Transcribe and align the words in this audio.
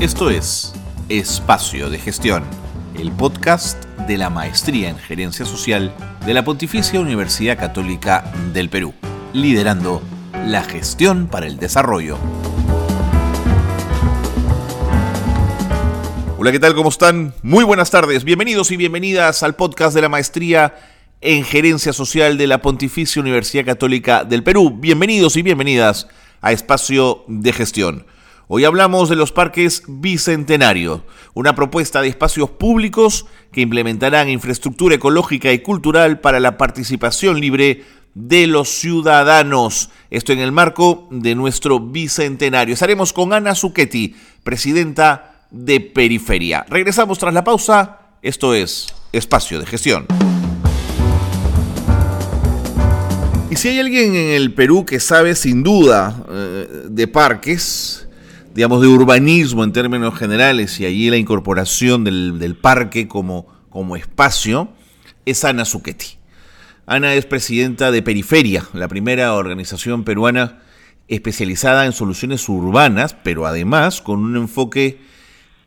Esto 0.00 0.30
es 0.30 0.72
Espacio 1.08 1.90
de 1.90 1.98
Gestión, 1.98 2.44
el 2.96 3.10
podcast 3.10 3.84
de 4.06 4.16
la 4.16 4.30
Maestría 4.30 4.90
en 4.90 4.96
Gerencia 4.96 5.44
Social 5.44 5.92
de 6.24 6.34
la 6.34 6.44
Pontificia 6.44 7.00
Universidad 7.00 7.58
Católica 7.58 8.32
del 8.54 8.70
Perú, 8.70 8.94
liderando 9.32 10.00
la 10.46 10.62
gestión 10.62 11.26
para 11.26 11.48
el 11.48 11.58
desarrollo. 11.58 12.16
Hola, 16.38 16.52
¿qué 16.52 16.60
tal? 16.60 16.76
¿Cómo 16.76 16.90
están? 16.90 17.34
Muy 17.42 17.64
buenas 17.64 17.90
tardes. 17.90 18.22
Bienvenidos 18.22 18.70
y 18.70 18.76
bienvenidas 18.76 19.42
al 19.42 19.56
podcast 19.56 19.96
de 19.96 20.02
la 20.02 20.08
Maestría 20.08 20.76
en 21.20 21.42
Gerencia 21.42 21.92
Social 21.92 22.38
de 22.38 22.46
la 22.46 22.62
Pontificia 22.62 23.20
Universidad 23.20 23.64
Católica 23.64 24.22
del 24.22 24.44
Perú. 24.44 24.78
Bienvenidos 24.78 25.36
y 25.36 25.42
bienvenidas 25.42 26.06
a 26.40 26.52
Espacio 26.52 27.24
de 27.26 27.52
Gestión. 27.52 28.06
Hoy 28.50 28.64
hablamos 28.64 29.10
de 29.10 29.16
los 29.16 29.30
parques 29.30 29.82
Bicentenario, 29.86 31.04
una 31.34 31.54
propuesta 31.54 32.00
de 32.00 32.08
espacios 32.08 32.48
públicos 32.48 33.26
que 33.52 33.60
implementarán 33.60 34.30
infraestructura 34.30 34.94
ecológica 34.94 35.52
y 35.52 35.58
cultural 35.58 36.20
para 36.20 36.40
la 36.40 36.56
participación 36.56 37.42
libre 37.42 37.84
de 38.14 38.46
los 38.46 38.70
ciudadanos. 38.70 39.90
Esto 40.08 40.32
en 40.32 40.38
el 40.38 40.50
marco 40.50 41.08
de 41.10 41.34
nuestro 41.34 41.78
Bicentenario. 41.78 42.72
Estaremos 42.72 43.12
con 43.12 43.34
Ana 43.34 43.54
Zucchetti, 43.54 44.16
presidenta 44.42 45.44
de 45.50 45.80
Periferia. 45.80 46.64
Regresamos 46.70 47.18
tras 47.18 47.34
la 47.34 47.44
pausa. 47.44 47.98
Esto 48.22 48.54
es 48.54 48.86
Espacio 49.12 49.60
de 49.60 49.66
Gestión. 49.66 50.06
Y 53.50 53.56
si 53.56 53.68
hay 53.68 53.78
alguien 53.78 54.14
en 54.16 54.30
el 54.30 54.54
Perú 54.54 54.86
que 54.86 55.00
sabe 55.00 55.34
sin 55.34 55.62
duda 55.62 56.24
eh, 56.30 56.86
de 56.88 57.08
parques, 57.08 58.07
digamos, 58.58 58.80
de 58.80 58.88
urbanismo 58.88 59.62
en 59.62 59.72
términos 59.72 60.18
generales 60.18 60.80
y 60.80 60.84
allí 60.84 61.10
la 61.10 61.16
incorporación 61.16 62.02
del, 62.02 62.58
parque 62.60 63.06
como, 63.06 63.46
como 63.70 63.94
espacio, 63.94 64.70
es 65.24 65.44
Ana 65.44 65.64
Zucchetti. 65.64 66.18
Ana 66.84 67.14
es 67.14 67.24
presidenta 67.24 67.92
de 67.92 68.02
Periferia, 68.02 68.64
la 68.72 68.88
primera 68.88 69.34
organización 69.34 70.02
peruana 70.02 70.58
especializada 71.06 71.86
en 71.86 71.92
soluciones 71.92 72.48
urbanas, 72.48 73.14
pero 73.14 73.46
además 73.46 74.02
con 74.02 74.24
un 74.24 74.36
enfoque 74.36 75.00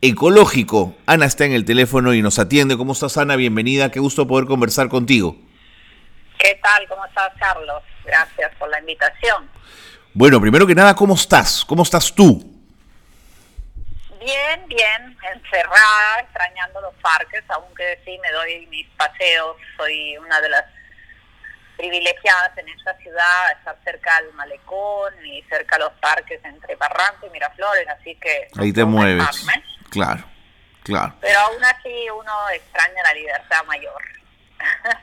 ecológico. 0.01 0.93
Ana 1.05 1.27
está 1.27 1.45
en 1.45 1.53
el 1.53 1.63
teléfono 1.63 2.13
y 2.13 2.21
nos 2.21 2.39
atiende. 2.39 2.75
¿Cómo 2.75 2.91
estás, 2.91 3.17
Ana? 3.17 3.37
Bienvenida. 3.37 3.89
Qué 3.89 4.01
gusto 4.01 4.27
poder 4.27 4.47
conversar 4.47 4.89
contigo. 4.89 5.37
¿Qué 6.37 6.59
tal? 6.61 6.85
¿Cómo 6.89 7.05
estás, 7.05 7.31
Carlos? 7.39 7.83
Gracias 8.03 8.51
por 8.59 8.69
la 8.69 8.81
invitación. 8.81 9.45
Bueno, 10.13 10.41
primero 10.41 10.67
que 10.67 10.75
nada, 10.75 10.93
¿cómo 10.93 11.13
estás? 11.13 11.63
¿Cómo 11.63 11.83
estás 11.83 12.13
tú? 12.13 12.50
Bien, 14.21 14.67
bien, 14.67 15.17
encerrada, 15.33 16.19
extrañando 16.19 16.79
los 16.79 16.93
parques, 17.01 17.43
aunque 17.49 17.99
sí 18.05 18.19
me 18.21 18.31
doy 18.31 18.67
mis 18.67 18.87
paseos, 18.89 19.57
soy 19.75 20.15
una 20.17 20.39
de 20.39 20.49
las 20.49 20.63
privilegiadas 21.75 22.55
en 22.57 22.69
esta 22.69 22.95
ciudad, 22.97 23.51
estar 23.57 23.75
cerca 23.83 24.21
del 24.21 24.31
malecón 24.33 25.13
y 25.25 25.41
cerca 25.49 25.77
de 25.77 25.85
los 25.85 25.93
parques 25.93 26.39
entre 26.43 26.75
Barranco 26.75 27.25
y 27.25 27.29
Miraflores, 27.31 27.87
así 27.87 28.15
que... 28.21 28.47
Ahí 28.59 28.71
te 28.71 28.85
mueves. 28.85 29.47
Claro, 29.89 30.23
claro. 30.83 31.15
Pero 31.19 31.39
aún 31.39 31.63
así 31.65 32.07
uno 32.15 32.49
extraña 32.53 33.01
la 33.01 33.13
libertad 33.15 33.65
mayor. 33.65 34.03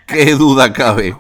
Qué 0.07 0.27
duda 0.37 0.73
cabe. 0.73 1.17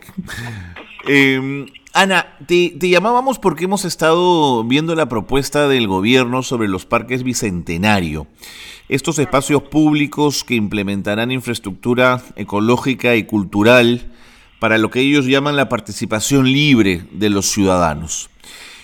eh, 1.08 1.66
Ana, 1.94 2.36
te, 2.46 2.78
llamábamos 2.78 3.38
porque 3.38 3.64
hemos 3.64 3.84
estado 3.84 4.62
viendo 4.64 4.94
la 4.94 5.08
propuesta 5.08 5.68
del 5.68 5.88
gobierno 5.88 6.42
sobre 6.42 6.68
los 6.68 6.86
parques 6.86 7.22
bicentenario. 7.22 8.26
Estos 8.88 9.18
espacios 9.18 9.62
públicos 9.64 10.44
que 10.44 10.54
implementarán 10.54 11.30
infraestructura 11.30 12.22
ecológica 12.36 13.16
y 13.16 13.24
cultural 13.24 14.12
para 14.60 14.78
lo 14.78 14.90
que 14.90 15.00
ellos 15.00 15.26
llaman 15.26 15.56
la 15.56 15.68
participación 15.68 16.52
libre 16.52 17.02
de 17.12 17.30
los 17.30 17.46
ciudadanos. 17.50 18.30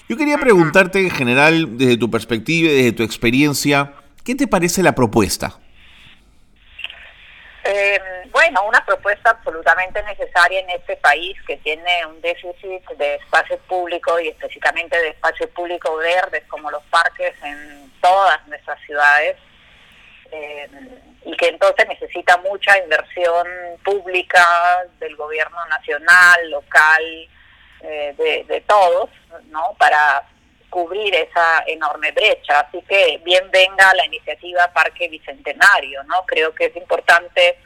Yo 0.09 0.17
quería 0.17 0.39
preguntarte 0.39 1.01
en 1.01 1.11
general, 1.11 1.79
desde 1.79 1.97
tu 1.97 2.11
perspectiva 2.11 2.71
y 2.71 2.75
desde 2.75 2.93
tu 2.93 3.03
experiencia, 3.03 3.95
¿qué 4.23 4.35
te 4.35 4.47
parece 4.47 4.83
la 4.83 4.95
propuesta? 4.95 5.59
Eh, 7.65 7.99
bueno, 8.35 8.65
una 8.67 8.85
propuesta 8.85 9.31
absolutamente 9.31 10.03
necesaria 10.03 10.61
en 10.61 10.69
este 10.71 10.97
país 10.97 11.41
que 11.47 11.57
tiene 11.59 12.05
un 12.07 12.21
déficit 12.21 12.85
de 12.99 13.15
espacio 13.15 13.57
público 13.61 14.19
y 14.19 14.29
específicamente 14.29 14.99
de 14.99 15.09
espacio 15.11 15.49
público 15.51 15.97
verdes 15.97 16.43
como 16.49 16.71
los 16.71 16.83
parques 16.85 17.33
en 17.43 17.93
todas 18.03 18.47
nuestras 18.49 18.79
ciudades 18.83 19.37
eh, 20.33 20.69
y 21.25 21.37
que 21.37 21.47
entonces 21.47 21.87
necesita 21.89 22.37
mucha 22.39 22.77
inversión 22.79 23.47
pública 23.85 24.85
del 24.99 25.15
gobierno 25.15 25.65
nacional, 25.67 26.51
local, 26.51 27.29
eh, 27.83 28.15
de, 28.19 28.45
de 28.53 28.61
todos, 28.63 29.11
¿no? 29.45 29.75
Para 29.79 30.27
cubrir 30.75 31.15
esa 31.15 31.63
enorme 31.69 32.11
brecha. 32.11 32.61
Así 32.61 32.83
que 32.83 33.21
bien 33.25 33.49
venga 33.53 33.95
la 33.95 34.07
iniciativa 34.07 34.73
Parque 34.73 35.09
Bicentenario, 35.09 36.03
¿no? 36.03 36.27
Creo 36.27 36.53
que 36.53 36.65
es 36.67 36.77
importante, 36.77 37.59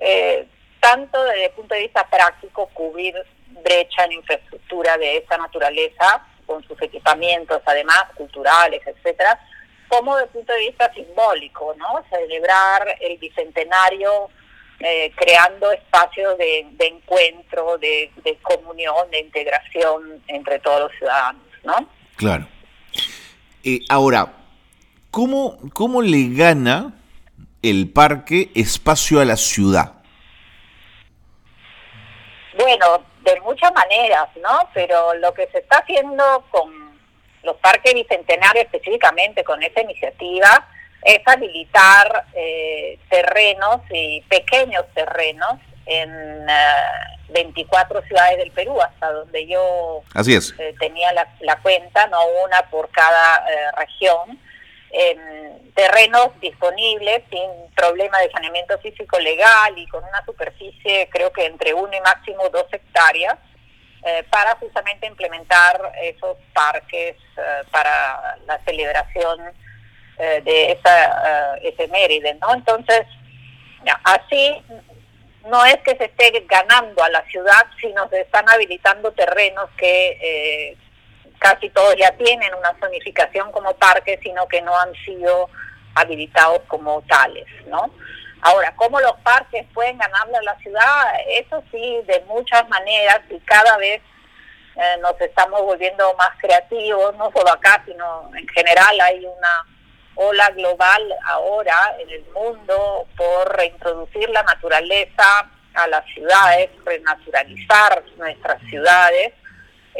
eh, 0.00 0.46
tanto 0.80 1.22
desde 1.24 1.46
el 1.46 1.52
punto 1.52 1.74
de 1.74 1.82
vista 1.82 2.06
práctico, 2.08 2.68
cubrir 2.72 3.14
brecha 3.62 4.04
en 4.04 4.12
infraestructura 4.12 4.96
de 4.96 5.18
esa 5.18 5.36
naturaleza, 5.36 6.26
con 6.46 6.66
sus 6.66 6.80
equipamientos, 6.82 7.62
además, 7.64 8.04
culturales, 8.16 8.82
etcétera, 8.84 9.38
como 9.88 10.16
desde 10.16 10.26
el 10.26 10.32
punto 10.32 10.52
de 10.52 10.60
vista 10.60 10.92
simbólico, 10.94 11.74
¿no? 11.76 12.02
Celebrar 12.10 12.96
el 13.00 13.18
Bicentenario 13.18 14.30
eh, 14.80 15.12
creando 15.14 15.70
espacios 15.72 16.38
de, 16.38 16.66
encuentro, 16.78 17.76
de, 17.78 18.10
comunión, 18.40 19.10
de 19.10 19.20
integración 19.20 20.22
entre 20.26 20.58
todos 20.60 20.80
los 20.80 20.92
ciudadanos, 20.98 21.42
¿no? 21.64 21.86
Claro. 22.16 22.46
Eh, 23.62 23.80
ahora, 23.90 24.32
¿cómo, 25.10 25.58
¿cómo 25.74 26.00
le 26.00 26.34
gana 26.34 26.99
el 27.62 27.92
parque 27.92 28.50
espacio 28.54 29.20
a 29.20 29.24
la 29.24 29.36
ciudad? 29.36 29.92
Bueno, 32.58 33.04
de 33.22 33.40
muchas 33.40 33.72
maneras, 33.72 34.28
¿no? 34.42 34.68
Pero 34.74 35.14
lo 35.14 35.32
que 35.34 35.46
se 35.48 35.58
está 35.58 35.78
haciendo 35.78 36.44
con 36.50 36.90
los 37.42 37.56
parques 37.56 37.94
bicentenarios 37.94 38.64
específicamente 38.66 39.44
con 39.44 39.62
esta 39.62 39.80
iniciativa 39.80 40.68
es 41.02 41.20
habilitar 41.24 42.26
eh, 42.34 42.98
terrenos 43.08 43.80
y 43.90 44.20
pequeños 44.22 44.84
terrenos 44.94 45.58
en 45.86 46.46
24 47.30 47.98
eh, 47.98 48.02
ciudades 48.06 48.38
del 48.38 48.50
Perú, 48.52 48.80
hasta 48.80 49.10
donde 49.12 49.46
yo 49.46 50.02
Así 50.14 50.34
es. 50.34 50.54
Eh, 50.58 50.74
tenía 50.78 51.12
la, 51.12 51.56
cuenta, 51.62 52.06
no 52.08 52.18
una 52.44 52.62
por 52.70 52.90
cada 52.90 53.38
eh, 53.38 53.70
región, 53.76 54.38
terrenos 55.74 56.28
disponibles 56.40 57.22
sin 57.30 57.72
problema 57.76 58.18
de 58.18 58.30
saneamiento 58.30 58.78
físico 58.80 59.18
legal 59.18 59.78
y 59.78 59.86
con 59.86 60.02
una 60.02 60.24
superficie 60.24 61.08
creo 61.10 61.32
que 61.32 61.46
entre 61.46 61.72
uno 61.74 61.96
y 61.96 62.00
máximo 62.00 62.48
dos 62.50 62.66
hectáreas, 62.72 63.36
para 64.30 64.56
justamente 64.56 65.06
implementar 65.06 65.92
esos 66.02 66.36
parques 66.52 67.16
para 67.70 68.36
la 68.46 68.58
celebración 68.64 69.38
de 70.18 70.72
esa 70.72 71.56
efeméride, 71.62 72.34
¿no? 72.34 72.52
Entonces, 72.54 73.06
así 74.04 74.62
no 75.48 75.64
es 75.64 75.76
que 75.78 75.96
se 75.96 76.04
esté 76.04 76.44
ganando 76.46 77.02
a 77.02 77.10
la 77.10 77.24
ciudad, 77.26 77.66
sino 77.80 78.08
se 78.08 78.20
están 78.20 78.48
habilitando 78.48 79.12
terrenos 79.12 79.70
que 79.76 80.18
eh, 80.20 80.76
casi 81.40 81.70
todos 81.70 81.96
ya 81.96 82.12
tienen 82.12 82.54
una 82.54 82.76
zonificación 82.78 83.50
como 83.50 83.74
parques, 83.74 84.20
sino 84.22 84.46
que 84.46 84.60
no 84.60 84.78
han 84.78 84.94
sido 85.06 85.48
habilitados 85.94 86.60
como 86.68 87.02
tales, 87.02 87.46
¿no? 87.66 87.90
Ahora, 88.42 88.74
¿cómo 88.76 89.00
los 89.00 89.14
parques 89.22 89.66
pueden 89.74 89.98
ganarle 89.98 90.36
a 90.36 90.42
la 90.42 90.56
ciudad? 90.58 91.14
Eso 91.28 91.64
sí, 91.70 92.00
de 92.06 92.22
muchas 92.26 92.68
maneras 92.68 93.20
y 93.30 93.38
cada 93.40 93.76
vez 93.78 94.02
eh, 94.76 94.96
nos 95.00 95.18
estamos 95.20 95.62
volviendo 95.62 96.14
más 96.14 96.30
creativos, 96.38 97.16
no 97.16 97.30
solo 97.32 97.50
acá, 97.50 97.82
sino 97.86 98.30
en 98.34 98.46
general 98.48 99.00
hay 99.00 99.24
una 99.24 99.66
ola 100.16 100.50
global 100.50 101.02
ahora 101.24 101.96
en 102.00 102.10
el 102.10 102.24
mundo 102.32 103.06
por 103.16 103.56
reintroducir 103.56 104.28
la 104.28 104.42
naturaleza 104.42 105.50
a 105.74 105.86
las 105.86 106.04
ciudades, 106.12 106.70
renaturalizar 106.84 108.02
nuestras 108.18 108.60
ciudades 108.68 109.32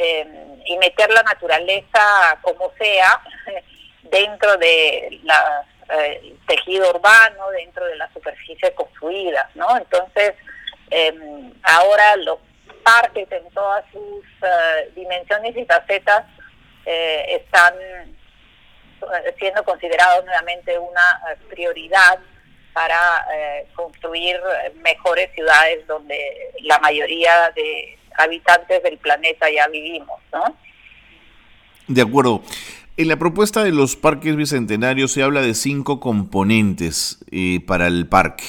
eh, 0.03 0.25
y 0.65 0.77
meter 0.79 1.11
la 1.11 1.21
naturaleza 1.21 2.39
como 2.41 2.73
sea 2.79 3.21
dentro 4.03 4.57
de 4.57 5.19
la 5.21 5.63
eh, 5.89 6.35
tejido 6.47 6.89
urbano, 6.89 7.51
dentro 7.51 7.85
de 7.85 7.97
las 7.97 8.11
superficies 8.11 8.71
construidas, 8.71 9.55
¿no? 9.55 9.77
Entonces, 9.77 10.33
em, 10.89 11.53
ahora 11.61 12.15
los 12.15 12.39
parques 12.83 13.31
en 13.31 13.47
todas 13.51 13.85
sus 13.91 14.25
eh, 14.41 14.91
dimensiones 14.95 15.55
y 15.55 15.65
facetas 15.65 16.25
están 16.83 17.75
siendo 19.37 19.63
considerados 19.63 20.25
nuevamente 20.25 20.79
una 20.79 21.37
prioridad 21.47 22.17
para 22.73 23.23
construir 23.75 24.41
mejores 24.77 25.31
ciudades 25.35 25.85
donde 25.85 26.51
la 26.63 26.79
mayoría 26.79 27.51
de 27.51 27.99
habitantes 28.23 28.81
del 28.83 28.97
planeta 28.97 29.47
ya 29.53 29.67
vivimos, 29.67 30.19
¿no? 30.31 30.55
De 31.87 32.01
acuerdo. 32.01 32.41
En 32.97 33.07
la 33.07 33.17
propuesta 33.17 33.63
de 33.63 33.71
los 33.71 33.95
parques 33.95 34.35
bicentenarios 34.35 35.13
se 35.13 35.23
habla 35.23 35.41
de 35.41 35.55
cinco 35.55 35.99
componentes 35.99 37.19
eh, 37.31 37.61
para 37.65 37.87
el 37.87 38.05
parque. 38.05 38.43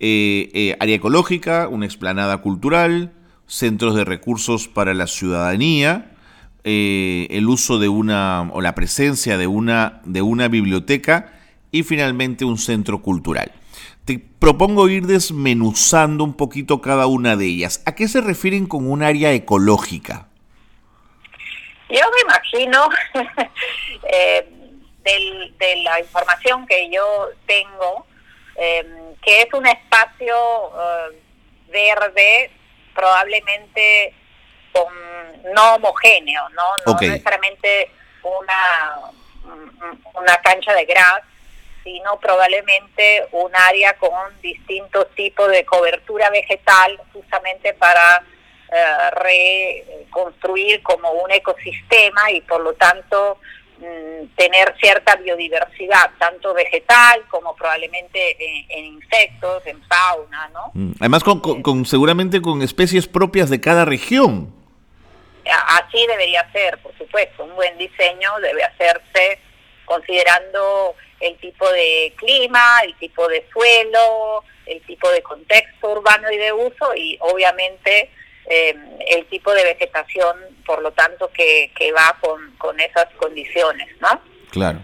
Eh, 0.00 0.50
eh, 0.52 0.76
área 0.78 0.96
ecológica, 0.96 1.68
una 1.68 1.86
explanada 1.86 2.38
cultural, 2.38 3.12
centros 3.46 3.94
de 3.94 4.04
recursos 4.04 4.68
para 4.68 4.94
la 4.94 5.06
ciudadanía, 5.06 6.12
el 6.64 7.48
uso 7.48 7.78
de 7.78 7.88
una 7.88 8.50
o 8.52 8.60
la 8.60 8.74
presencia 8.74 9.38
de 9.38 9.46
una, 9.46 10.02
de 10.04 10.20
una 10.20 10.48
biblioteca 10.48 11.32
y 11.72 11.82
finalmente 11.82 12.44
un 12.44 12.58
centro 12.58 13.00
cultural. 13.00 13.52
Te 14.08 14.18
propongo 14.18 14.88
ir 14.88 15.04
desmenuzando 15.04 16.24
un 16.24 16.34
poquito 16.34 16.80
cada 16.80 17.06
una 17.06 17.36
de 17.36 17.44
ellas. 17.44 17.82
¿A 17.84 17.94
qué 17.94 18.08
se 18.08 18.22
refieren 18.22 18.66
con 18.66 18.90
un 18.90 19.02
área 19.02 19.32
ecológica? 19.32 20.28
Yo 21.90 22.00
me 22.00 22.20
imagino, 22.22 22.88
eh, 24.10 24.48
de 25.04 25.76
la 25.82 26.00
información 26.00 26.66
que 26.66 26.88
yo 26.90 27.28
tengo, 27.46 28.06
eh, 28.56 29.14
que 29.20 29.42
es 29.42 29.52
un 29.52 29.66
espacio 29.66 30.34
eh, 30.80 31.22
verde 31.70 32.50
probablemente 32.94 34.14
con, 34.72 34.86
no 35.54 35.74
homogéneo, 35.74 36.48
no, 36.48 36.62
no 36.86 36.98
necesariamente 36.98 37.90
una, 38.22 39.12
una 40.14 40.36
cancha 40.38 40.72
de 40.72 40.86
gras, 40.86 41.20
sino 41.88 42.20
probablemente 42.20 43.26
un 43.32 43.50
área 43.56 43.94
con 43.94 44.10
distintos 44.42 45.08
tipos 45.14 45.50
de 45.50 45.64
cobertura 45.64 46.28
vegetal 46.28 47.00
justamente 47.14 47.72
para 47.72 48.22
eh, 48.70 49.10
reconstruir 50.12 50.82
como 50.82 51.10
un 51.12 51.30
ecosistema 51.30 52.30
y 52.30 52.42
por 52.42 52.60
lo 52.60 52.74
tanto 52.74 53.38
mm, 53.78 54.36
tener 54.36 54.74
cierta 54.78 55.16
biodiversidad, 55.16 56.10
tanto 56.18 56.52
vegetal 56.52 57.24
como 57.30 57.56
probablemente 57.56 58.36
en, 58.68 58.84
insectos, 58.84 59.66
en 59.66 59.82
fauna, 59.84 60.50
¿no? 60.52 60.70
Mm, 60.74 60.92
además, 61.00 61.24
con, 61.24 61.40
con, 61.40 61.86
seguramente 61.86 62.42
con 62.42 62.60
especies 62.60 63.08
propias 63.08 63.48
de 63.48 63.62
cada 63.62 63.86
región. 63.86 64.54
Así 65.68 66.06
debería 66.06 66.46
ser, 66.52 66.76
por 66.82 66.94
supuesto. 66.98 67.44
Un 67.44 67.54
buen 67.54 67.78
diseño 67.78 68.38
debe 68.42 68.62
hacerse 68.62 69.38
considerando 69.86 70.94
el 71.20 71.36
tipo 71.38 71.68
de 71.70 72.12
clima, 72.16 72.80
el 72.84 72.94
tipo 72.96 73.26
de 73.28 73.46
suelo, 73.52 74.44
el 74.66 74.80
tipo 74.82 75.10
de 75.10 75.22
contexto 75.22 75.92
urbano 75.92 76.30
y 76.30 76.36
de 76.36 76.52
uso 76.52 76.94
y 76.96 77.16
obviamente 77.20 78.10
eh, 78.50 78.74
el 79.08 79.26
tipo 79.26 79.52
de 79.52 79.64
vegetación, 79.64 80.36
por 80.64 80.80
lo 80.82 80.92
tanto, 80.92 81.30
que, 81.32 81.70
va 81.92 82.16
con, 82.20 82.80
esas 82.80 83.06
condiciones, 83.18 83.88
¿no? 84.00 84.08
Claro. 84.50 84.80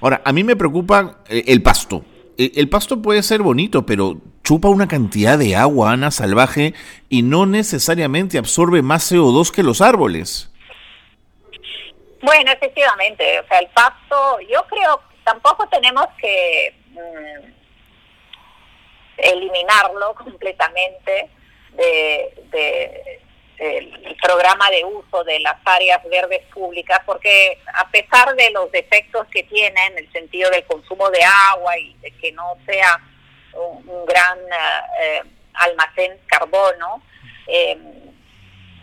Ahora, 0.00 0.20
a 0.24 0.32
mí 0.32 0.44
me 0.44 0.56
preocupa 0.56 1.22
eh, 1.28 1.44
el 1.46 1.62
pasto. 1.62 2.04
Eh, 2.36 2.52
el 2.56 2.68
pasto 2.68 3.00
puede 3.00 3.22
ser 3.22 3.40
bonito, 3.40 3.86
pero 3.86 4.16
chupa 4.44 4.68
una 4.68 4.88
cantidad 4.88 5.38
de 5.38 5.56
agua, 5.56 5.92
Ana, 5.92 6.10
salvaje, 6.10 6.74
y 7.08 7.22
no 7.22 7.46
necesariamente 7.46 8.36
absorbe 8.36 8.82
más 8.82 9.10
CO2 9.10 9.50
que 9.50 9.62
los 9.62 9.80
árboles. 9.80 10.50
Bueno, 12.20 12.52
efectivamente, 12.52 13.40
o 13.40 13.46
sea, 13.48 13.58
el 13.58 13.68
pasto, 13.68 14.38
yo 14.50 14.64
creo, 14.68 15.00
tampoco 15.24 15.68
tenemos 15.68 16.06
que 16.20 16.74
mm, 16.90 17.52
eliminarlo 19.18 20.14
completamente, 20.14 21.30
de, 21.74 23.20
el 23.58 24.16
programa 24.20 24.70
de 24.70 24.84
uso 24.84 25.22
de 25.24 25.38
las 25.40 25.56
áreas 25.64 26.02
verdes 26.08 26.44
públicas, 26.52 27.00
porque 27.06 27.58
a 27.74 27.88
pesar 27.90 28.34
de 28.34 28.50
los 28.50 28.70
defectos 28.72 29.26
que 29.28 29.44
tiene 29.44 29.86
en 29.86 29.98
el 29.98 30.12
sentido 30.12 30.50
del 30.50 30.64
consumo 30.64 31.08
de 31.10 31.22
agua 31.22 31.78
y 31.78 31.94
de 31.98 32.10
que 32.18 32.32
no 32.32 32.56
sea 32.66 33.00
un, 33.54 34.04
gran 34.06 34.38
eh, 35.00 35.22
almacén 35.54 36.18
carbono, 36.26 37.02
eh, 37.46 37.78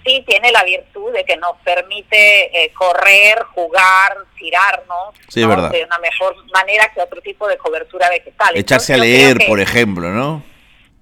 sí 0.05 0.23
tiene 0.27 0.51
la 0.51 0.63
virtud 0.63 1.11
de 1.13 1.23
que 1.23 1.37
nos 1.37 1.57
permite 1.63 2.63
eh, 2.63 2.73
correr, 2.73 3.43
jugar, 3.53 4.17
tirarnos 4.37 5.15
de 5.33 5.83
una 5.85 5.99
mejor 5.99 6.35
manera 6.53 6.91
que 6.93 7.01
otro 7.01 7.21
tipo 7.21 7.47
de 7.47 7.57
cobertura 7.57 8.09
vegetal. 8.09 8.55
Echarse 8.55 8.93
a 8.93 8.97
leer, 8.97 9.37
por 9.47 9.59
ejemplo, 9.59 10.09
¿no? 10.09 10.43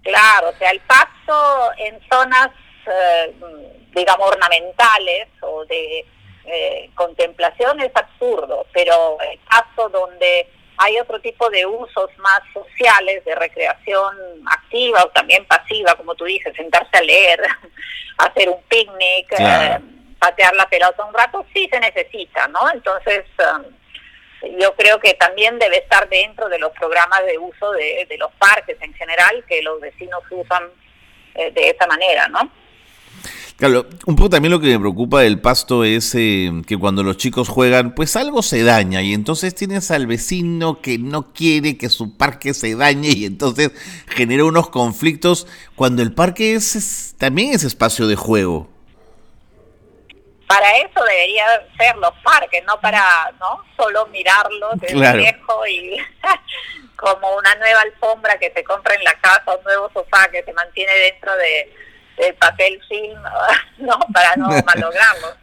Claro, 0.04 0.50
o 0.50 0.58
sea, 0.58 0.72
el 0.72 0.80
pasto 0.82 1.72
en 1.78 2.00
zonas, 2.10 2.50
eh, 2.86 3.34
digamos, 3.94 4.28
ornamentales 4.28 5.28
o 5.42 5.66
de 5.66 6.06
eh, 6.46 6.90
contemplación 6.96 7.80
es 7.82 7.92
absurdo, 7.94 8.66
pero 8.72 9.18
el 9.32 9.38
pasto 9.40 9.90
donde 9.90 10.48
hay 10.78 11.00
otro 11.00 11.20
tipo 11.20 11.50
de 11.50 11.66
usos 11.66 12.10
más 12.18 12.42
sociales, 12.54 13.24
de 13.26 13.36
recreación 13.36 14.16
activa 14.46 15.04
o 15.04 15.10
también 15.10 15.46
pasiva, 15.46 15.96
como 15.96 16.16
tú 16.16 16.26
dices, 16.26 16.56
sentarse 16.56 16.98
a 16.98 17.02
leer, 17.02 17.42
hacer 18.18 18.50
un 18.50 18.62
picnic, 18.64 19.32
eh, 19.40 19.80
patear 20.20 20.56
la 20.56 20.68
pelota 20.70 21.04
un 21.06 21.14
rato, 21.14 21.46
sí 21.54 21.68
se 21.72 21.80
necesita, 21.80 22.48
¿no? 22.48 22.70
Entonces, 22.72 23.26
yo 24.60 24.76
creo 24.76 25.00
que 25.00 25.14
también 25.16 25.58
debe 25.58 25.78
estar 25.78 26.08
dentro 26.10 26.48
de 26.50 26.60
los 26.60 26.72
programas 26.74 27.26
de 27.26 27.38
uso 27.38 27.72
de, 27.72 28.08
los 28.20 28.32
parques 28.34 28.78
en 28.82 28.94
general 28.94 29.44
que 29.48 29.62
los 29.62 29.82
vecinos 29.82 30.24
usan 30.30 30.64
eh, 31.36 31.52
de 31.52 31.70
esa 31.70 31.88
manera, 31.88 32.28
¿no? 32.28 32.52
Claro, 33.58 33.88
un 34.06 34.16
poco 34.16 34.30
también 34.30 34.52
lo 34.52 34.60
que 34.60 34.68
me 34.68 34.80
preocupa 34.80 35.22
del 35.22 35.42
pasto 35.42 35.84
es 35.84 36.14
eh, 36.14 36.52
que 36.68 36.78
cuando 36.78 37.02
los 37.02 37.18
chicos 37.18 37.50
juegan, 37.50 37.96
pues 37.96 38.16
algo 38.16 38.44
se 38.44 38.64
daña 38.64 39.02
y 39.02 39.16
entonces 39.16 39.56
tienes 39.56 39.90
al 39.90 40.06
vecino 40.06 40.80
que 40.80 41.00
no 41.00 41.34
quiere 41.34 41.76
que 41.76 41.90
su 41.90 42.16
parque 42.18 42.54
se 42.54 42.76
dañe 42.76 43.10
y 43.10 43.26
entonces 43.26 43.72
genera 44.10 44.46
unos 44.46 44.70
conflictos 44.70 45.48
cuando 45.74 46.04
el 46.04 46.14
parque 46.14 46.54
es 46.54 47.16
también 47.18 47.52
es 47.52 47.64
espacio 47.64 48.06
de 48.06 48.16
juego. 48.16 48.70
Para 50.46 50.78
eso 50.78 51.04
debería 51.04 51.46
ser 51.80 51.98
los 51.98 52.14
parques, 52.24 52.64
no 52.68 52.80
para 52.80 53.04
no 53.40 53.64
solo 53.76 54.06
mirarlo 54.08 54.70
desde 54.76 55.18
lejos 55.18 55.68
y 55.68 55.98
como 56.96 57.36
una 57.36 57.56
nueva 57.56 57.82
alfombra 57.82 58.38
que 58.38 58.52
se 58.52 58.64
compra 58.64 58.94
en 58.94 59.04
la 59.04 59.14
casa, 59.14 59.58
un 59.58 59.64
nuevo 59.64 59.90
sofá 59.96 60.28
que 60.32 60.44
se 60.44 60.54
mantiene 60.54 60.94
dentro 60.94 61.36
de 61.38 61.87
del 62.18 62.36
papel 62.36 62.82
film, 62.88 63.22
no 63.78 64.00
para 64.14 64.36
no 64.36 64.50
malograrlo. 64.66 65.36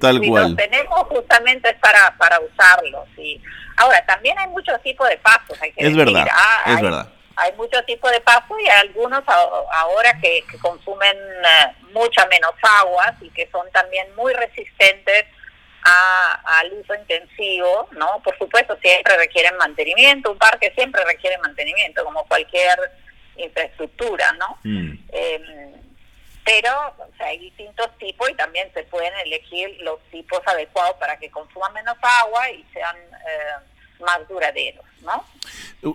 Tal 0.00 0.20
si 0.20 0.28
cual. 0.28 0.42
Los 0.44 0.56
tenemos 0.56 1.00
justamente 1.08 1.70
es 1.70 1.76
para 1.76 2.16
para 2.16 2.40
usarlos. 2.40 3.06
Y 3.18 3.40
ahora 3.76 4.04
también 4.06 4.38
hay 4.38 4.48
muchos 4.48 4.80
tipos 4.82 5.08
de 5.08 5.18
pasos. 5.18 5.60
Hay 5.60 5.72
que 5.72 5.86
es 5.86 5.96
verdad. 5.96 6.26
Ah, 6.32 6.62
es 6.66 6.80
verdad 6.80 7.08
hay 7.40 7.52
muchos 7.56 7.84
tipos 7.86 8.10
de 8.10 8.20
pasos 8.20 8.56
y 8.62 8.68
hay 8.68 8.88
algunos 8.88 9.22
ahora 9.26 10.18
que, 10.20 10.44
consumen 10.60 11.16
eh, 11.16 11.74
mucha 11.92 12.26
menos 12.26 12.52
agua 12.80 13.14
y 13.20 13.30
que 13.30 13.48
son 13.50 13.70
también 13.72 14.14
muy 14.14 14.32
resistentes 14.34 15.24
al 15.82 16.72
uso 16.74 16.94
intensivo, 16.94 17.88
¿no? 17.92 18.20
Por 18.22 18.36
supuesto, 18.36 18.76
siempre 18.82 19.16
requieren 19.16 19.56
mantenimiento, 19.56 20.32
un 20.32 20.38
parque 20.38 20.72
siempre 20.74 21.02
requiere 21.04 21.38
mantenimiento, 21.38 22.04
como 22.04 22.22
cualquier 22.26 22.78
infraestructura, 23.36 24.30
¿no? 24.32 24.58
Mm. 24.62 24.92
Em, 25.10 25.72
pero 26.44 26.70
hay 27.18 27.38
distintos 27.38 27.86
tipos 27.98 28.30
y 28.30 28.34
también 28.34 28.68
se 28.74 28.82
pueden 28.84 29.12
elegir 29.24 29.76
los 29.82 30.00
tipos 30.10 30.40
adecuados 30.46 30.96
para 30.98 31.18
que 31.18 31.30
consuman 31.30 31.72
menos 31.72 31.96
agua 32.02 32.50
y 32.50 32.64
sean 32.72 32.96
eh, 32.96 34.02
más 34.04 34.26
duraderos, 34.28 34.84
¿no? 35.02 35.24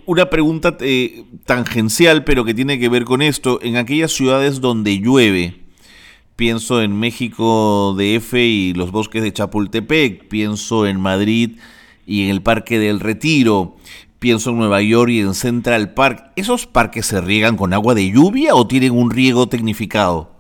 Una 0.06 0.30
pregunta 0.30 0.78
eh, 0.80 1.24
tangencial, 1.46 2.24
pero 2.24 2.46
que 2.46 2.54
tiene 2.54 2.80
que 2.80 2.90
ver 2.90 3.06
con 3.06 3.22
esto. 3.22 3.60
En 3.62 3.78
aquellas 3.78 4.12
ciudades 4.12 4.62
donde 4.62 5.00
llueve, 5.00 5.62
pienso 6.36 6.82
en 6.82 6.98
México 7.00 7.96
DF 7.98 8.34
y 8.34 8.74
los 8.74 8.92
bosques 8.92 9.24
de 9.24 9.34
Chapultepec, 9.34 10.28
pienso 10.28 10.88
en 10.88 11.00
Madrid 11.00 11.60
y 12.06 12.26
en 12.26 12.30
el 12.30 12.42
Parque 12.42 12.80
del 12.80 13.00
Retiro, 13.00 13.78
pienso 14.20 14.52
en 14.52 14.58
Nueva 14.58 14.82
York 14.82 15.12
y 15.12 15.22
en 15.22 15.34
Central 15.34 15.94
Park. 15.94 16.32
¿Esos 16.36 16.66
parques 16.66 17.06
se 17.06 17.22
riegan 17.22 17.58
con 17.58 17.74
agua 17.74 17.94
de 17.94 18.12
lluvia 18.12 18.56
o 18.56 18.68
tienen 18.68 18.92
un 18.92 19.12
riego 19.12 19.48
tecnificado? 19.48 20.35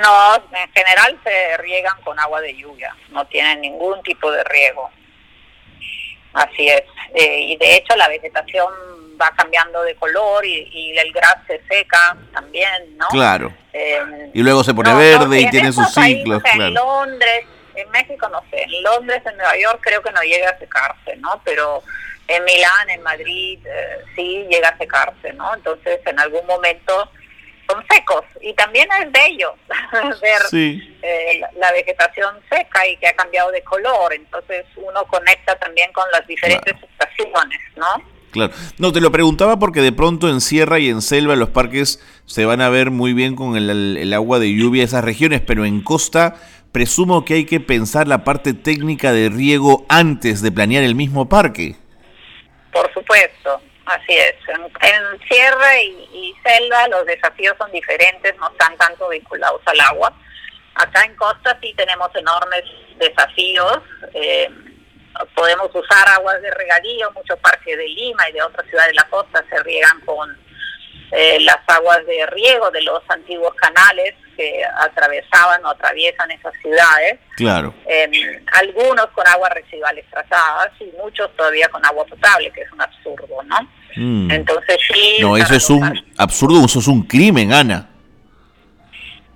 No, 0.00 0.36
en 0.36 0.72
general 0.72 1.18
se 1.22 1.56
riegan 1.58 2.00
con 2.02 2.18
agua 2.18 2.40
de 2.40 2.56
lluvia, 2.56 2.94
no 3.10 3.26
tienen 3.26 3.60
ningún 3.60 4.02
tipo 4.02 4.30
de 4.30 4.42
riego. 4.44 4.90
Así 6.32 6.68
es. 6.68 6.82
Eh, 7.14 7.40
y 7.40 7.56
de 7.56 7.76
hecho 7.76 7.94
la 7.96 8.08
vegetación 8.08 8.72
va 9.20 9.30
cambiando 9.36 9.82
de 9.82 9.94
color 9.94 10.44
y, 10.44 10.96
el 10.96 11.12
gras 11.12 11.36
se 11.46 11.62
seca 11.68 12.16
también, 12.32 12.96
¿no? 12.96 13.06
Claro. 13.08 13.52
Eh, 13.72 14.30
y 14.32 14.42
luego 14.42 14.64
se 14.64 14.74
pone 14.74 14.94
verde 14.94 15.40
y 15.40 15.50
tiene 15.50 15.72
sus 15.72 15.92
ciclos. 15.92 16.42
En 16.52 16.74
Londres, 16.74 17.44
en 17.74 17.90
México 17.90 18.28
no 18.28 18.42
sé, 18.50 18.62
en 18.62 18.82
Londres, 18.82 19.22
en 19.26 19.36
Nueva 19.36 19.56
York 19.56 19.80
creo 19.82 20.02
que 20.02 20.12
no 20.12 20.22
llega 20.22 20.50
a 20.50 20.58
secarse, 20.58 21.16
¿no? 21.16 21.40
Pero 21.44 21.82
en 22.26 22.44
Milán, 22.44 22.90
en 22.90 23.02
Madrid, 23.02 23.58
eh, 23.64 23.98
sí 24.14 24.46
llega 24.50 24.70
a 24.70 24.78
secarse, 24.78 25.32
¿no? 25.34 25.54
Entonces 25.54 26.00
en 26.06 26.18
algún 26.18 26.46
momento 26.46 27.10
son 27.68 27.84
secos 27.88 28.24
y 28.40 28.52
también 28.54 28.88
es 29.00 29.12
bello 29.12 29.54
ver 30.20 30.42
eh, 31.02 31.40
la, 31.56 31.72
vegetación 31.72 32.36
seca 32.50 32.86
y 32.86 32.96
que 32.96 33.08
ha 33.08 33.16
cambiado 33.16 33.50
de 33.50 33.62
color, 33.62 34.12
entonces 34.12 34.64
uno 34.76 35.04
conecta 35.06 35.56
también 35.56 35.92
con 35.92 36.04
las 36.12 36.26
diferentes 36.26 36.74
estaciones, 36.82 37.60
¿no? 37.76 38.14
Claro. 38.34 38.52
No, 38.78 38.90
te 38.90 39.00
lo 39.00 39.12
preguntaba 39.12 39.60
porque 39.60 39.80
de 39.80 39.92
pronto 39.92 40.28
en 40.28 40.40
sierra 40.40 40.80
y 40.80 40.88
en 40.88 41.02
selva 41.02 41.36
los 41.36 41.50
parques 41.50 42.04
se 42.26 42.44
van 42.44 42.60
a 42.60 42.68
ver 42.68 42.90
muy 42.90 43.12
bien 43.12 43.36
con 43.36 43.56
el, 43.56 44.12
agua 44.12 44.40
de 44.40 44.52
lluvia 44.52 44.82
de 44.82 44.86
esas 44.86 45.04
regiones, 45.04 45.40
pero 45.40 45.64
en 45.64 45.82
costa 45.82 46.34
presumo 46.72 47.24
que 47.24 47.34
hay 47.34 47.44
que 47.44 47.60
pensar 47.60 48.08
la 48.08 48.24
parte 48.24 48.52
técnica 48.52 49.12
de 49.12 49.28
riego 49.28 49.86
antes 49.88 50.42
de 50.42 50.50
planear 50.50 50.82
el 50.82 50.96
mismo 50.96 51.28
parque. 51.28 51.76
Por 52.72 52.92
supuesto, 52.92 53.60
así 53.86 54.12
es. 54.12 54.34
En, 54.48 55.28
sierra 55.28 55.80
y, 55.80 56.34
selva 56.44 56.88
los 56.88 57.06
desafíos 57.06 57.54
son 57.58 57.70
diferentes, 57.72 58.36
no 58.36 58.50
están 58.50 58.76
tanto 58.76 59.08
vinculados 59.08 59.62
al 59.66 59.80
agua. 59.80 60.12
Acá 60.74 61.04
en 61.04 61.14
costa 61.16 61.56
sí 61.62 61.72
tenemos 61.76 62.14
enormes 62.14 62.64
desafíos. 62.98 63.80
Eh, 64.12 64.50
podemos 65.34 65.70
usar 65.74 66.08
aguas 66.08 66.42
de 66.42 66.50
regadío, 66.50 67.10
muchos 67.12 67.38
parques 67.38 67.78
de 67.78 67.88
Lima 67.88 68.28
y 68.28 68.32
de 68.32 68.42
otras 68.42 68.66
ciudades 68.68 68.90
de 68.90 68.96
la 68.96 69.08
costa 69.08 69.44
se 69.48 69.62
riegan 69.62 70.00
con 70.00 70.36
eh, 71.12 71.38
las 71.40 71.60
aguas 71.68 72.04
de 72.06 72.26
riego 72.26 72.70
de 72.70 72.82
los 72.82 73.02
antiguos 73.08 73.54
canales 73.54 74.14
que 74.36 74.62
atravesaban 74.80 75.64
o 75.64 75.68
atraviesan 75.70 76.30
esas 76.30 76.52
ciudades. 76.60 77.18
Claro. 77.36 77.74
Em, 77.86 78.12
algunos 78.52 79.06
con 79.08 79.26
aguas 79.26 79.52
residuales 79.52 80.04
tratadas 80.10 80.70
y 80.80 80.90
muchos 81.02 81.34
todavía 81.36 81.68
con 81.68 81.84
agua 81.84 82.04
potable, 82.04 82.50
que 82.52 82.62
es 82.62 82.72
un 82.72 82.80
absurdo, 82.80 83.42
¿no? 83.44 83.68
Mm. 83.96 84.30
Entonces 84.30 84.78
sí. 84.92 85.16
No, 85.20 85.36
eso 85.36 85.54
es 85.54 85.70
un 85.70 86.04
absurdo, 86.18 86.64
eso 86.64 86.78
es 86.78 86.88
un 86.88 87.02
crimen, 87.02 87.52
Ana. 87.52 87.88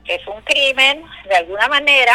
Es 0.07 0.27
un 0.27 0.41
crimen, 0.43 1.05
de 1.29 1.37
alguna 1.37 1.69
manera. 1.69 2.15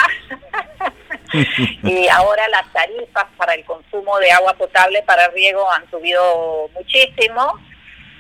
y 1.84 2.08
ahora 2.08 2.48
las 2.50 2.72
tarifas 2.74 3.26
para 3.38 3.54
el 3.54 3.64
consumo 3.66 4.18
de 4.20 4.32
agua 4.32 4.54
potable 4.54 5.04
para 5.04 5.28
riego 5.30 5.72
han 5.72 5.90
subido 5.90 6.70
muchísimo. 6.74 7.60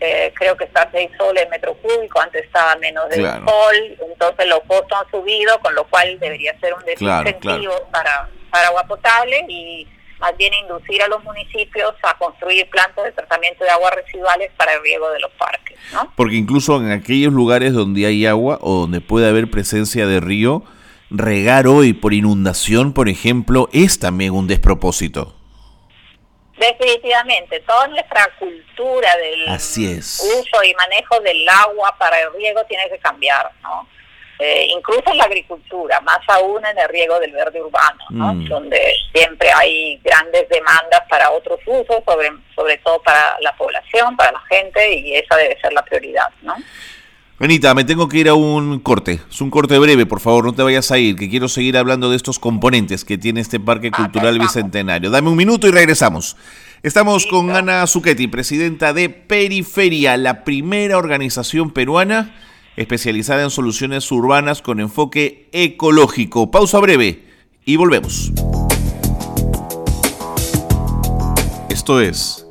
Eh, 0.05 0.33
creo 0.35 0.57
que 0.57 0.65
está 0.65 0.81
a 0.81 0.91
6 0.91 1.11
soles 1.17 1.49
metro 1.49 1.73
cúbico, 1.75 2.19
antes 2.19 2.43
estaba 2.43 2.75
menos 2.75 3.07
de 3.09 3.23
un 3.23 3.47
sol, 3.47 3.97
entonces 4.11 4.47
los 4.47 4.59
costos 4.67 4.99
han 4.99 5.09
subido, 5.09 5.57
con 5.61 5.73
lo 5.73 5.85
cual 5.85 6.19
debería 6.19 6.53
ser 6.59 6.73
un 6.73 6.83
desincentivo 6.83 7.73
Para, 7.89 8.29
para 8.51 8.67
agua 8.67 8.83
potable 8.83 9.45
y 9.47 9.87
más 10.19 10.35
bien 10.35 10.53
inducir 10.55 11.01
a 11.01 11.07
los 11.07 11.23
municipios 11.23 11.93
a 12.03 12.17
construir 12.17 12.69
plantas 12.69 13.05
de 13.05 13.11
tratamiento 13.13 13.63
de 13.63 13.69
aguas 13.69 13.93
residuales 13.95 14.51
para 14.57 14.73
el 14.73 14.81
riego 14.81 15.09
de 15.09 15.21
los 15.21 15.31
parques. 15.31 15.77
¿no? 15.93 16.11
Porque 16.17 16.35
incluso 16.35 16.75
en 16.81 16.91
aquellos 16.91 17.31
lugares 17.31 17.71
donde 17.71 18.05
hay 18.05 18.25
agua 18.25 18.59
o 18.59 18.81
donde 18.81 18.99
puede 18.99 19.29
haber 19.29 19.49
presencia 19.49 20.05
de 20.05 20.19
río, 20.19 20.65
regar 21.09 21.65
hoy 21.67 21.93
por 21.93 22.13
inundación, 22.13 22.91
por 22.91 23.07
ejemplo, 23.07 23.69
es 23.71 23.99
también 23.99 24.33
un 24.33 24.47
despropósito. 24.47 25.33
Definitivamente, 26.63 27.59
toda 27.61 27.87
nuestra 27.87 28.29
cultura 28.39 29.09
del 29.17 29.49
uso 29.49 30.63
y 30.63 30.73
manejo 30.75 31.19
del 31.19 31.47
agua 31.49 31.93
para 31.97 32.21
el 32.21 32.33
riego 32.33 32.63
tiene 32.65 32.89
que 32.89 32.97
cambiar, 32.99 33.51
¿no? 33.61 33.87
Eh, 34.39 34.67
incluso 34.69 35.03
en 35.11 35.17
la 35.17 35.25
agricultura, 35.25 35.99
más 36.01 36.19
aún 36.27 36.65
en 36.65 36.77
el 36.77 36.89
riego 36.89 37.19
del 37.19 37.31
verde 37.31 37.61
urbano, 37.61 38.03
¿no? 38.09 38.33
Mm. 38.33 38.47
Donde 38.47 38.93
siempre 39.13 39.51
hay 39.51 39.97
grandes 40.03 40.47
demandas 40.49 41.01
para 41.09 41.31
otros 41.31 41.59
usos, 41.65 42.03
sobre, 42.05 42.31
sobre 42.55 42.77
todo 42.77 43.01
para 43.03 43.37
la 43.41 43.55
población, 43.55 44.15
para 44.15 44.31
la 44.31 44.41
gente, 44.49 44.95
y 44.95 45.15
esa 45.15 45.35
debe 45.35 45.59
ser 45.59 45.73
la 45.73 45.83
prioridad, 45.83 46.29
¿no? 46.41 46.55
Benita, 47.43 47.73
me 47.73 47.83
tengo 47.83 48.07
que 48.07 48.19
ir 48.19 48.29
a 48.29 48.35
un 48.35 48.79
corte. 48.79 49.19
Es 49.29 49.41
un 49.41 49.49
corte 49.49 49.77
breve, 49.77 50.05
por 50.05 50.21
favor, 50.21 50.45
no 50.45 50.53
te 50.53 50.63
vayas 50.63 50.91
a 50.91 50.97
ir, 50.97 51.17
que 51.17 51.29
quiero 51.29 51.49
seguir 51.49 51.75
hablando 51.75 52.09
de 52.09 52.15
estos 52.15 52.39
componentes 52.39 53.03
que 53.03 53.17
tiene 53.17 53.41
este 53.41 53.59
Parque 53.59 53.91
Cultural 53.91 54.39
Bicentenario. 54.39 55.11
Dame 55.11 55.27
un 55.27 55.35
minuto 55.35 55.67
y 55.67 55.71
regresamos. 55.71 56.37
Estamos 56.83 57.27
con 57.27 57.49
Ana 57.49 57.85
Zucchetti, 57.85 58.27
presidenta 58.27 58.93
de 58.93 59.09
Periferia, 59.09 60.15
la 60.15 60.45
primera 60.45 60.97
organización 60.97 61.71
peruana 61.71 62.33
especializada 62.77 63.43
en 63.43 63.49
soluciones 63.49 64.09
urbanas 64.09 64.61
con 64.61 64.79
enfoque 64.79 65.49
ecológico. 65.51 66.49
Pausa 66.49 66.79
breve 66.79 67.25
y 67.65 67.75
volvemos. 67.75 68.31
Esto 71.67 71.99
es 71.99 72.47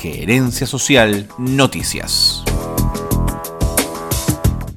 Gerencia 0.00 0.68
Social 0.68 1.26
Noticias. 1.36 2.44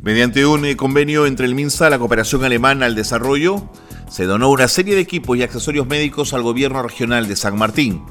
Mediante 0.01 0.47
un 0.47 0.65
eh, 0.65 0.75
convenio 0.75 1.27
entre 1.27 1.45
el 1.45 1.53
MINSA, 1.53 1.91
la 1.91 1.99
Cooperación 1.99 2.43
Alemana 2.43 2.87
al 2.87 2.95
Desarrollo, 2.95 3.69
se 4.09 4.25
donó 4.25 4.49
una 4.49 4.67
serie 4.67 4.95
de 4.95 5.01
equipos 5.01 5.37
y 5.37 5.43
accesorios 5.43 5.85
médicos 5.85 6.33
al 6.33 6.41
gobierno 6.41 6.81
regional 6.81 7.27
de 7.27 7.35
San 7.35 7.55
Martín, 7.55 8.01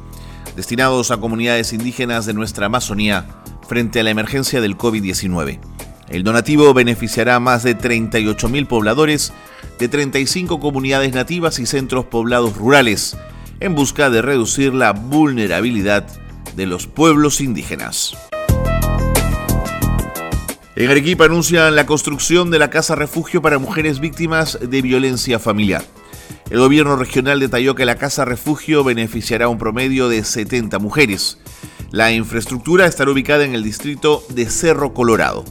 destinados 0.55 1.11
a 1.11 1.17
comunidades 1.17 1.73
indígenas 1.73 2.27
de 2.27 2.33
nuestra 2.33 2.67
Amazonía 2.67 3.27
frente 3.69 3.99
a 3.99 4.03
la 4.05 4.11
emergencia 4.11 4.61
del 4.61 4.79
COVID-19. 4.79 5.59
El 6.09 6.23
donativo 6.23 6.73
beneficiará 6.75 7.35
a 7.35 7.41
más 7.41 7.65
de 7.65 7.77
38.000 7.77 8.69
pobladores 8.69 9.33
de 9.81 9.89
35 9.89 10.61
comunidades 10.61 11.13
nativas 11.13 11.59
y 11.59 11.67
centros 11.67 12.05
poblados 12.05 12.57
rurales, 12.57 13.17
en 13.59 13.75
busca 13.75 14.11
de 14.11 14.23
reducir 14.23 14.75
la 14.75 14.93
vulnerabilidad 14.93 16.07
de 16.55 16.67
los 16.67 16.87
pueblos 16.87 17.41
indígenas. 17.41 18.17
En 20.81 20.89
Arequipa 20.89 21.27
anuncian 21.27 21.77
la 21.77 21.85
construcción 21.85 22.51
de 22.51 22.59
la 22.59 22.71
casa 22.71 22.95
refugio 22.95 23.43
para 23.43 23.59
mujeres 23.59 24.01
víctimas 24.01 24.59
de 24.63 24.81
violencia 24.81 25.39
familiar. 25.39 25.85
El 26.49 26.59
gobierno 26.59 26.97
regional 26.97 27.39
detalló 27.39 27.75
que 27.75 27.85
la 27.85 27.97
casa 27.97 28.25
refugio 28.25 28.83
beneficiará 28.83 29.45
a 29.45 29.49
un 29.49 29.59
promedio 29.59 30.09
de 30.09 30.25
70 30.25 30.79
mujeres. 30.79 31.37
La 31.91 32.13
infraestructura 32.13 32.87
estará 32.87 33.11
ubicada 33.11 33.45
en 33.45 33.55
el 33.55 33.63
distrito 33.63 34.25
de 34.31 34.49
Cerro 34.49 34.95
Colorado 34.95 35.45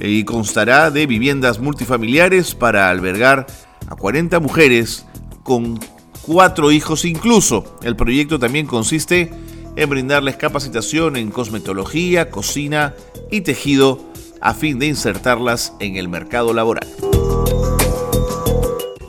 y 0.00 0.24
constará 0.24 0.90
de 0.90 1.06
viviendas 1.06 1.60
multifamiliares 1.60 2.56
para 2.56 2.90
albergar 2.90 3.46
a 3.86 3.94
40 3.94 4.40
mujeres 4.40 5.06
con 5.44 5.78
cuatro 6.22 6.72
hijos 6.72 7.04
incluso. 7.04 7.78
El 7.84 7.94
proyecto 7.94 8.40
también 8.40 8.66
consiste 8.66 9.30
en 9.76 9.88
brindarles 9.88 10.34
capacitación 10.34 11.16
en 11.16 11.30
cosmetología, 11.30 12.32
cocina 12.32 12.94
y 13.30 13.42
tejido 13.42 14.11
a 14.42 14.54
fin 14.54 14.78
de 14.78 14.86
insertarlas 14.86 15.72
en 15.78 15.96
el 15.96 16.08
mercado 16.08 16.52
laboral. 16.52 16.88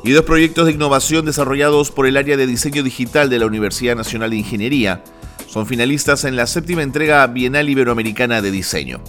Y 0.04 0.12
dos 0.12 0.26
proyectos 0.26 0.66
de 0.66 0.74
innovación 0.74 1.26
desarrollados 1.26 1.90
por 1.90 2.08
el 2.08 2.18
área 2.18 2.38
de 2.38 2.46
diseño 2.46 2.84
digital 2.84 3.30
de 3.30 3.40
la 3.40 3.46
Universidad 3.46 3.96
Nacional 3.96 4.32
de 4.32 4.38
Ingeniería 4.38 5.04
son 5.48 5.66
finalistas 5.66 6.26
en 6.26 6.36
la 6.36 6.48
séptima 6.48 6.84
entrega 6.84 7.26
Bienal 7.28 7.70
Iberoamericana 7.70 8.42
de 8.42 8.52
Diseño. 8.52 9.02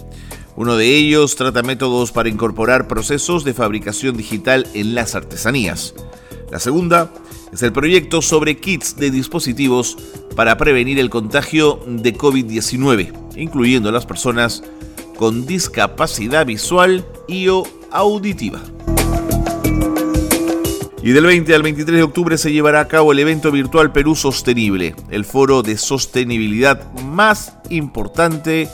Uno 0.55 0.77
de 0.77 0.95
ellos 0.95 1.35
trata 1.35 1.63
métodos 1.63 2.13
para 2.13 2.29
incorporar 2.29 2.87
procesos 2.87 3.43
de 3.43 3.53
fabricación 3.53 4.15
digital 4.15 4.65
en 4.73 4.95
las 4.95 5.15
artesanías. 5.15 5.93
La 6.49 6.59
segunda 6.59 7.11
es 7.51 7.61
el 7.61 7.73
proyecto 7.73 8.21
sobre 8.21 8.57
kits 8.57 8.95
de 8.95 9.11
dispositivos 9.11 9.97
para 10.35 10.57
prevenir 10.57 10.97
el 10.99 11.09
contagio 11.09 11.79
de 11.87 12.15
COVID-19, 12.15 13.11
incluyendo 13.35 13.89
a 13.89 13.91
las 13.91 14.05
personas 14.05 14.63
con 15.15 15.45
discapacidad 15.45 16.45
visual 16.45 17.05
y 17.27 17.47
o 17.47 17.63
auditiva. 17.91 18.61
Y 21.01 21.11
del 21.11 21.25
20 21.25 21.53
al 21.53 21.61
23 21.61 21.97
de 21.97 22.03
octubre 22.03 22.37
se 22.37 22.51
llevará 22.51 22.79
a 22.79 22.87
cabo 22.87 23.11
el 23.11 23.19
evento 23.19 23.51
virtual 23.51 23.91
Perú 23.91 24.15
Sostenible, 24.15 24.95
el 25.11 25.23
foro 25.23 25.61
de 25.61 25.77
sostenibilidad 25.77 26.91
más 27.03 27.53
importante 27.69 28.67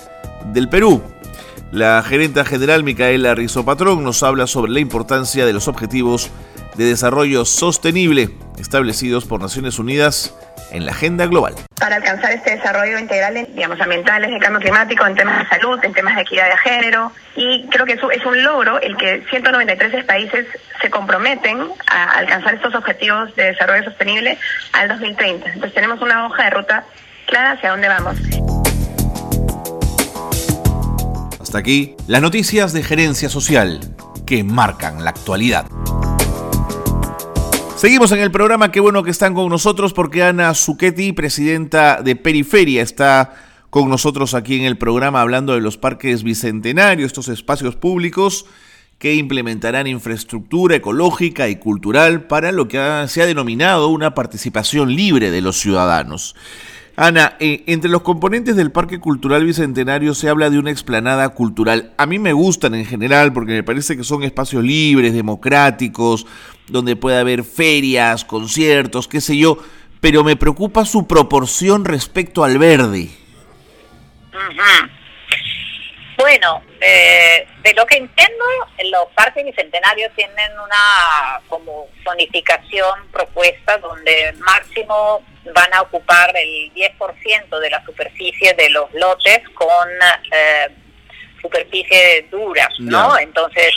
del 0.54 0.70
Perú. 0.70 1.02
La 1.74 2.02
gerenta 2.04 2.46
general 2.46 2.84
Micaela 2.84 3.36
Rizo 3.36 3.66
Patrón 3.66 4.04
nos 4.04 4.24
habla 4.24 4.48
sobre 4.48 4.72
la 4.72 4.80
importancia 4.80 5.46
de 5.46 5.54
los 5.54 5.68
objetivos 5.68 6.30
de 6.78 6.86
desarrollo 6.86 7.44
sostenible 7.44 8.30
establecidos 8.58 9.26
por 9.26 9.42
Naciones 9.42 9.78
Unidas 9.78 10.34
en 10.72 10.86
la 10.86 10.92
agenda 10.92 11.26
global. 11.26 11.56
Para 11.80 11.98
alcanzar 11.98 12.32
este 12.32 12.56
desarrollo 12.56 12.98
integral, 13.00 13.48
digamos, 13.54 13.80
ambientales, 13.82 14.32
de 14.32 14.40
cambio 14.40 14.62
climático, 14.62 15.06
en 15.06 15.16
temas 15.16 15.40
de 15.40 15.50
salud, 15.50 15.80
en 15.84 15.94
temas 15.94 16.16
de 16.16 16.22
equidad 16.22 16.48
de 16.50 16.58
género, 16.58 17.12
y 17.36 17.68
creo 17.70 17.86
que 17.86 17.94
es 17.94 18.26
un 18.26 18.44
logro 18.44 18.80
el 18.82 18.96
que 18.98 19.24
193 19.30 20.06
países 20.06 20.48
se 20.82 20.90
comprometen 20.90 21.68
a 21.88 22.12
alcanzar 22.20 22.56
estos 22.56 22.76
objetivos 22.76 23.36
de 23.36 23.46
desarrollo 23.46 23.84
sostenible 23.84 24.38
al 24.74 24.90
2030. 24.90 25.48
Entonces 25.48 25.74
tenemos 25.74 26.02
una 26.02 26.26
hoja 26.26 26.44
de 26.44 26.50
ruta 26.52 26.86
clara 27.28 27.52
hacia 27.52 27.72
dónde 27.72 27.88
vamos. 27.88 28.16
Hasta 31.40 31.58
aquí 31.58 31.96
las 32.08 32.22
noticias 32.22 32.72
de 32.74 32.84
gerencia 32.84 33.28
social 33.28 33.80
que 34.26 34.44
marcan 34.44 35.04
la 35.04 35.10
actualidad. 35.10 35.66
Seguimos 37.82 38.12
en 38.12 38.20
el 38.20 38.30
programa, 38.30 38.72
qué 38.72 38.80
bueno 38.80 39.02
que 39.02 39.10
están 39.10 39.34
con 39.34 39.50
nosotros 39.50 39.92
porque 39.92 40.22
Ana 40.22 40.54
Zucchetti, 40.54 41.14
presidenta 41.14 42.04
de 42.04 42.16
Periferia, 42.16 42.84
está 42.84 43.34
con 43.72 43.90
nosotros 43.90 44.36
aquí 44.36 44.56
en 44.56 44.66
el 44.66 44.78
programa 44.78 45.20
hablando 45.20 45.56
de 45.56 45.62
los 45.62 45.80
parques 45.80 46.22
bicentenarios, 46.22 47.08
estos 47.08 47.28
espacios 47.28 47.76
públicos 47.76 48.46
que 49.00 49.16
implementarán 49.16 49.88
infraestructura 49.88 50.76
ecológica 50.76 51.50
y 51.50 51.56
cultural 51.56 52.28
para 52.28 52.52
lo 52.52 52.68
que 52.68 52.78
se 53.08 53.24
ha 53.24 53.26
denominado 53.26 53.88
una 53.88 54.14
participación 54.14 54.96
libre 54.96 55.32
de 55.32 55.42
los 55.42 55.58
ciudadanos. 55.58 56.36
Ana, 56.98 57.36
eh, 57.40 57.64
entre 57.66 57.90
los 57.90 58.04
componentes 58.04 58.56
del 58.56 58.72
Parque 58.72 59.00
Cultural 59.00 59.44
Bicentenario 59.44 60.14
se 60.14 60.30
habla 60.30 60.52
de 60.52 60.60
una 60.60 60.70
explanada 60.70 61.30
cultural. 61.30 61.94
A 61.98 62.06
mí 62.06 62.20
me 62.20 62.34
gustan 62.34 62.76
en 62.76 62.86
general 62.86 63.34
porque 63.34 63.54
me 63.54 63.64
parece 63.64 63.98
que 63.98 64.04
son 64.04 64.22
espacios 64.22 64.64
libres, 64.64 65.14
democráticos, 65.14 66.28
donde 66.72 66.96
puede 66.96 67.20
haber 67.20 67.44
ferias, 67.44 68.26
conciertos, 68.26 69.08
qué 69.08 69.22
sé 69.22 69.38
yo, 69.38 69.58
pero 70.00 70.24
me 70.24 70.36
preocupa 70.36 70.86
su 70.86 71.08
proporción 71.08 71.86
respecto 71.86 72.44
al 72.44 72.58
verde. 72.58 73.10
Bueno, 76.18 76.64
eh, 76.80 77.48
de 77.64 77.74
lo 77.74 77.86
que 77.86 77.98
entiendo, 77.98 78.46
los 78.92 79.08
parques 79.16 79.44
bicentenarios 79.44 80.12
tienen 80.16 80.52
una 80.54 81.42
como 81.48 81.88
zonificación 82.04 83.08
propuesta 83.12 83.78
donde 83.80 84.34
máximo 84.40 85.24
van 85.54 85.74
a 85.74 85.82
ocupar 85.82 86.32
el 86.38 86.72
10% 86.74 87.60
de 87.60 87.70
la 87.70 87.84
superficie 87.84 88.54
de 88.54 88.70
los 88.70 88.94
lotes 88.94 89.42
con 89.50 89.90
eh, 90.32 90.70
superficie 91.42 92.28
dura, 92.30 92.70
¿no? 92.80 93.18
Entonces, 93.18 93.74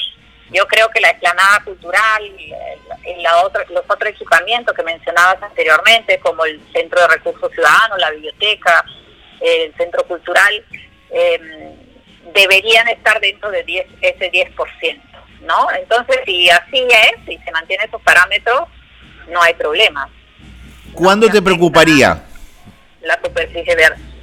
yo 0.51 0.67
creo 0.67 0.89
que 0.91 1.01
la 1.01 1.11
explanada 1.11 1.61
cultural 1.65 2.23
y 2.25 3.23
la 3.23 3.43
otra, 3.43 3.65
los 3.71 3.85
otros 3.89 4.11
equipamientos 4.11 4.75
que 4.75 4.83
mencionabas 4.83 5.43
anteriormente, 5.43 6.19
como 6.21 6.45
el 6.45 6.61
Centro 6.73 7.01
de 7.01 7.09
Recursos 7.09 7.51
Ciudadanos, 7.53 7.99
la 7.99 8.11
biblioteca, 8.11 8.85
el 9.41 9.75
Centro 9.77 10.05
Cultural, 10.05 10.65
eh, 11.11 11.75
deberían 12.35 12.89
estar 12.89 13.21
dentro 13.21 13.51
de 13.51 13.63
10, 13.63 13.87
ese 14.01 14.31
10%, 14.31 15.01
¿no? 15.43 15.71
Entonces, 15.73 16.19
si 16.25 16.51
así 16.51 16.87
es, 16.89 17.25
si 17.27 17.39
se 17.39 17.51
mantienen 17.53 17.89
esos 17.89 18.03
parámetros, 18.03 18.69
no 19.29 19.43
hay 19.43 19.55
problema. 19.55 20.09
¿Cuándo 20.93 21.29
te 21.29 21.43
preocuparía? 21.43 22.25
La 23.03 23.21
superficie 23.23 23.75
verde. 23.75 24.14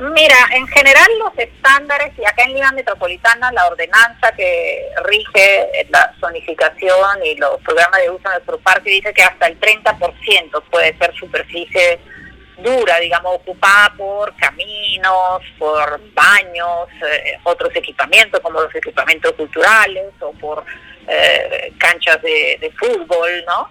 Mira, 0.00 0.36
en 0.52 0.66
general 0.68 1.08
los 1.18 1.36
estándares, 1.36 2.18
y 2.18 2.24
acá 2.24 2.44
en 2.44 2.54
Lima 2.54 2.72
Metropolitana 2.72 3.52
la 3.52 3.66
ordenanza 3.66 4.32
que 4.34 4.88
rige 5.04 5.86
la 5.90 6.14
zonificación 6.18 7.22
y 7.22 7.34
los 7.34 7.60
programas 7.60 8.00
de 8.00 8.08
uso 8.08 8.22
de 8.22 8.34
nuestro 8.36 8.58
parque 8.60 8.88
dice 8.88 9.12
que 9.12 9.22
hasta 9.22 9.48
el 9.48 9.60
30% 9.60 10.62
puede 10.70 10.96
ser 10.96 11.14
superficie 11.16 12.00
dura, 12.62 12.98
digamos, 12.98 13.34
ocupada 13.34 13.92
por 13.94 14.34
caminos, 14.36 15.42
por 15.58 16.00
baños, 16.14 16.88
eh, 17.06 17.36
otros 17.44 17.70
equipamientos 17.76 18.40
como 18.40 18.58
los 18.58 18.74
equipamientos 18.74 19.32
culturales 19.32 20.14
o 20.20 20.32
por 20.32 20.64
eh, 21.08 21.74
canchas 21.76 22.22
de, 22.22 22.72
fútbol, 22.78 23.44
¿no? 23.46 23.68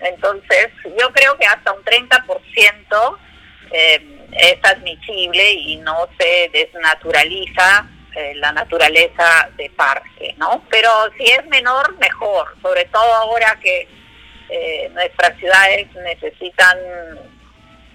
Entonces, 0.00 0.68
yo 0.98 1.12
creo 1.12 1.36
que 1.36 1.44
hasta 1.44 1.72
un 1.72 1.84
30% 1.84 3.18
eh, 3.72 4.15
es 4.32 4.58
admisible 4.62 5.52
y 5.52 5.76
no 5.76 6.08
se 6.18 6.50
desnaturaliza 6.52 7.88
eh, 8.14 8.34
la 8.36 8.52
naturaleza 8.52 9.50
de 9.56 9.70
parque, 9.70 10.34
¿no? 10.38 10.64
Pero 10.70 10.90
si 11.18 11.24
es 11.24 11.44
menor, 11.46 11.96
mejor, 11.98 12.54
sobre 12.62 12.84
todo 12.86 13.14
ahora 13.14 13.58
que 13.62 13.88
nuestras 14.92 15.36
ciudades 15.38 15.92
necesitan 15.96 16.78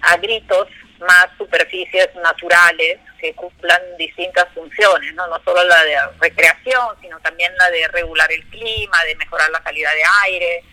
a 0.02 0.16
gritos 0.18 0.68
más 1.02 1.28
superficies 1.38 2.08
naturales 2.16 2.98
que 3.20 3.34
cumplan 3.34 3.80
distintas 3.98 4.48
funciones, 4.54 5.14
¿no? 5.14 5.26
no 5.28 5.40
solo 5.44 5.62
la 5.64 5.84
de 5.84 5.96
recreación, 6.20 6.88
sino 7.00 7.18
también 7.20 7.52
la 7.56 7.70
de 7.70 7.86
regular 7.88 8.30
el 8.32 8.44
clima, 8.46 9.04
de 9.04 9.16
mejorar 9.16 9.50
la 9.50 9.62
calidad 9.62 9.92
de 9.92 10.02
aire, 10.24 10.64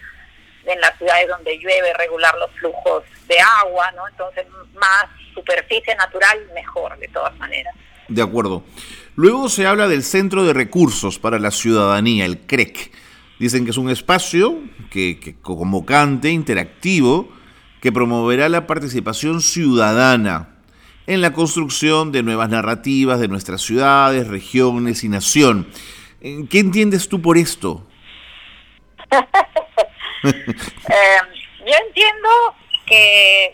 en 0.69 0.81
las 0.81 0.97
ciudades 0.97 1.27
donde 1.27 1.57
llueve 1.57 1.93
regular 1.97 2.33
los 2.37 2.51
flujos 2.59 3.03
de 3.27 3.35
agua, 3.39 3.91
¿no? 3.95 4.07
Entonces, 4.07 4.45
más 4.75 5.05
superficie 5.33 5.95
natural, 5.95 6.39
mejor, 6.53 6.97
de 6.97 7.07
todas 7.07 7.37
maneras. 7.37 7.73
De 8.07 8.21
acuerdo. 8.21 8.63
Luego 9.15 9.49
se 9.49 9.67
habla 9.67 9.87
del 9.87 10.03
Centro 10.03 10.45
de 10.45 10.53
Recursos 10.53 11.19
para 11.19 11.39
la 11.39 11.51
Ciudadanía, 11.51 12.25
el 12.25 12.39
CREC. 12.39 12.91
Dicen 13.37 13.65
que 13.65 13.71
es 13.71 13.77
un 13.77 13.89
espacio 13.89 14.59
que, 14.89 15.19
que 15.19 15.35
convocante, 15.39 16.29
interactivo, 16.29 17.29
que 17.81 17.91
promoverá 17.91 18.49
la 18.49 18.67
participación 18.67 19.41
ciudadana 19.41 20.59
en 21.07 21.21
la 21.21 21.33
construcción 21.33 22.11
de 22.11 22.23
nuevas 22.23 22.49
narrativas 22.49 23.19
de 23.19 23.27
nuestras 23.27 23.61
ciudades, 23.61 24.27
regiones 24.27 25.03
y 25.03 25.09
nación. 25.09 25.67
¿Qué 26.21 26.59
entiendes 26.59 27.09
tú 27.09 27.21
por 27.21 27.37
esto? 27.37 27.85
Eh, 30.89 31.19
yo 31.65 31.73
entiendo 31.87 32.29
que 32.85 33.53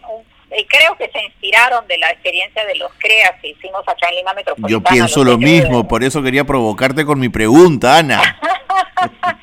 y 0.57 0.65
creo 0.65 0.95
que 0.95 1.09
se 1.11 1.21
inspiraron 1.21 1.87
de 1.87 1.97
la 1.97 2.11
experiencia 2.11 2.65
de 2.65 2.75
los 2.75 2.91
CREAS 2.99 3.41
que 3.41 3.49
hicimos 3.49 3.81
acá 3.87 4.09
en 4.09 4.15
Lima 4.15 4.33
Metropolitana. 4.33 4.71
Yo 4.71 4.81
pienso 4.81 5.23
lo 5.23 5.37
mismo, 5.37 5.87
por 5.87 6.03
eso 6.03 6.21
quería 6.21 6.43
provocarte 6.43 7.03
con 7.03 7.19
mi 7.19 7.29
pregunta, 7.29 7.97
Ana. 7.97 8.21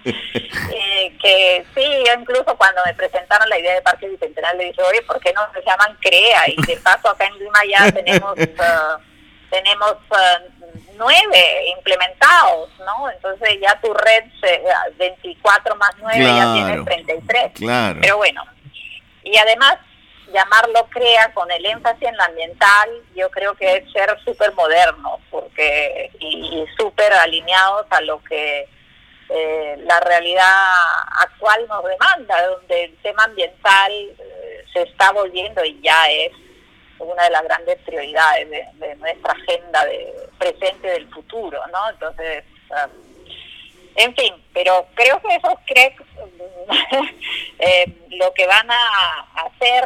Eh, 0.04 1.16
que 1.22 1.64
sí, 1.74 1.82
yo 2.06 2.20
incluso 2.20 2.56
cuando 2.56 2.80
me 2.84 2.92
presentaron 2.94 3.48
la 3.48 3.58
idea 3.58 3.74
de 3.74 3.82
Parque 3.82 4.08
Bicentenal 4.08 4.58
le 4.58 4.66
dije, 4.66 4.82
oye, 4.82 5.00
¿por 5.02 5.20
qué 5.20 5.32
no 5.32 5.40
se 5.54 5.62
llaman 5.64 5.96
CREA? 6.00 6.48
Y 6.48 6.66
de 6.66 6.76
paso 6.78 7.08
acá 7.08 7.26
en 7.26 7.38
Lima 7.38 7.60
ya 7.70 7.92
tenemos... 7.92 8.32
Uh, 8.36 9.00
tenemos 9.52 9.92
uh, 10.10 10.61
nueve 10.96 11.68
implementados, 11.76 12.70
¿no? 12.78 13.10
Entonces 13.10 13.58
ya 13.60 13.78
tu 13.80 13.92
red, 13.92 14.24
se, 14.40 14.62
24 14.96 15.76
más 15.76 15.92
9 15.98 16.18
ya 16.18 16.54
tiene 16.54 16.84
33. 16.84 17.52
Claro. 17.54 17.98
Pero 18.00 18.16
bueno, 18.16 18.44
y 19.24 19.36
además 19.36 19.78
llamarlo 20.32 20.88
CREA 20.90 21.32
con 21.34 21.50
el 21.50 21.64
énfasis 21.64 22.08
en 22.08 22.16
lo 22.16 22.22
ambiental, 22.24 22.90
yo 23.14 23.30
creo 23.30 23.54
que 23.54 23.76
es 23.76 23.92
ser 23.92 24.18
súper 24.24 24.52
moderno 24.54 25.20
porque 25.30 26.10
y, 26.18 26.64
súper 26.76 27.12
alineados 27.12 27.86
a 27.90 28.00
lo 28.00 28.22
que 28.24 28.68
eh, 29.28 29.76
la 29.84 30.00
realidad 30.00 30.46
actual 31.20 31.66
nos 31.68 31.84
demanda, 31.84 32.46
donde 32.48 32.84
el 32.84 32.96
tema 32.98 33.24
ambiental 33.24 33.92
eh, 33.92 34.64
se 34.72 34.82
está 34.82 35.12
volviendo 35.12 35.64
y 35.64 35.80
ya 35.82 36.10
es 36.10 36.32
una 37.02 37.24
de 37.24 37.30
las 37.30 37.42
grandes 37.44 37.78
prioridades 37.80 38.48
de, 38.50 38.96
nuestra 38.96 39.32
agenda 39.32 39.84
de 39.84 40.12
presente 40.38 40.88
del 40.88 41.08
futuro, 41.10 41.60
¿no? 41.72 41.90
Entonces, 41.90 42.44
um, 42.70 42.90
en 43.96 44.14
fin, 44.14 44.34
pero 44.54 44.86
creo 44.94 45.20
que 45.20 45.34
esos 45.34 45.54
CREC 45.66 46.02
eh, 47.58 47.96
lo 48.10 48.32
que 48.32 48.46
van 48.46 48.70
a 48.70 49.26
hacer 49.44 49.84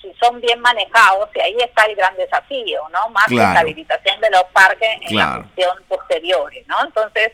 si 0.00 0.12
son 0.20 0.40
bien 0.40 0.60
manejados, 0.60 1.28
y 1.34 1.40
ahí 1.40 1.56
está 1.58 1.84
el 1.84 1.96
gran 1.96 2.16
desafío, 2.16 2.80
¿no? 2.90 3.08
Más 3.10 3.26
que 3.26 3.34
la 3.34 3.60
habilitación 3.60 4.20
de 4.20 4.30
los 4.30 4.44
parques 4.52 4.88
en 5.02 5.16
la 5.16 5.42
función 5.42 5.84
posteriores, 5.88 6.66
¿no? 6.68 6.84
Entonces, 6.84 7.32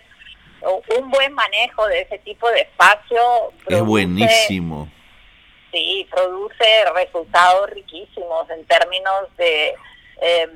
un 0.99 1.11
buen 1.11 1.33
manejo 1.33 1.87
de 1.89 2.03
ese 2.03 2.19
tipo 2.19 2.49
de 2.51 2.61
espacio 2.61 3.21
es 3.69 3.83
buenísimo. 3.83 4.89
Sí, 5.73 6.07
produce 6.11 6.85
resultados 6.95 7.71
riquísimos 7.71 8.49
en 8.51 8.65
términos 8.67 9.35
de 9.39 9.75
em, 10.21 10.51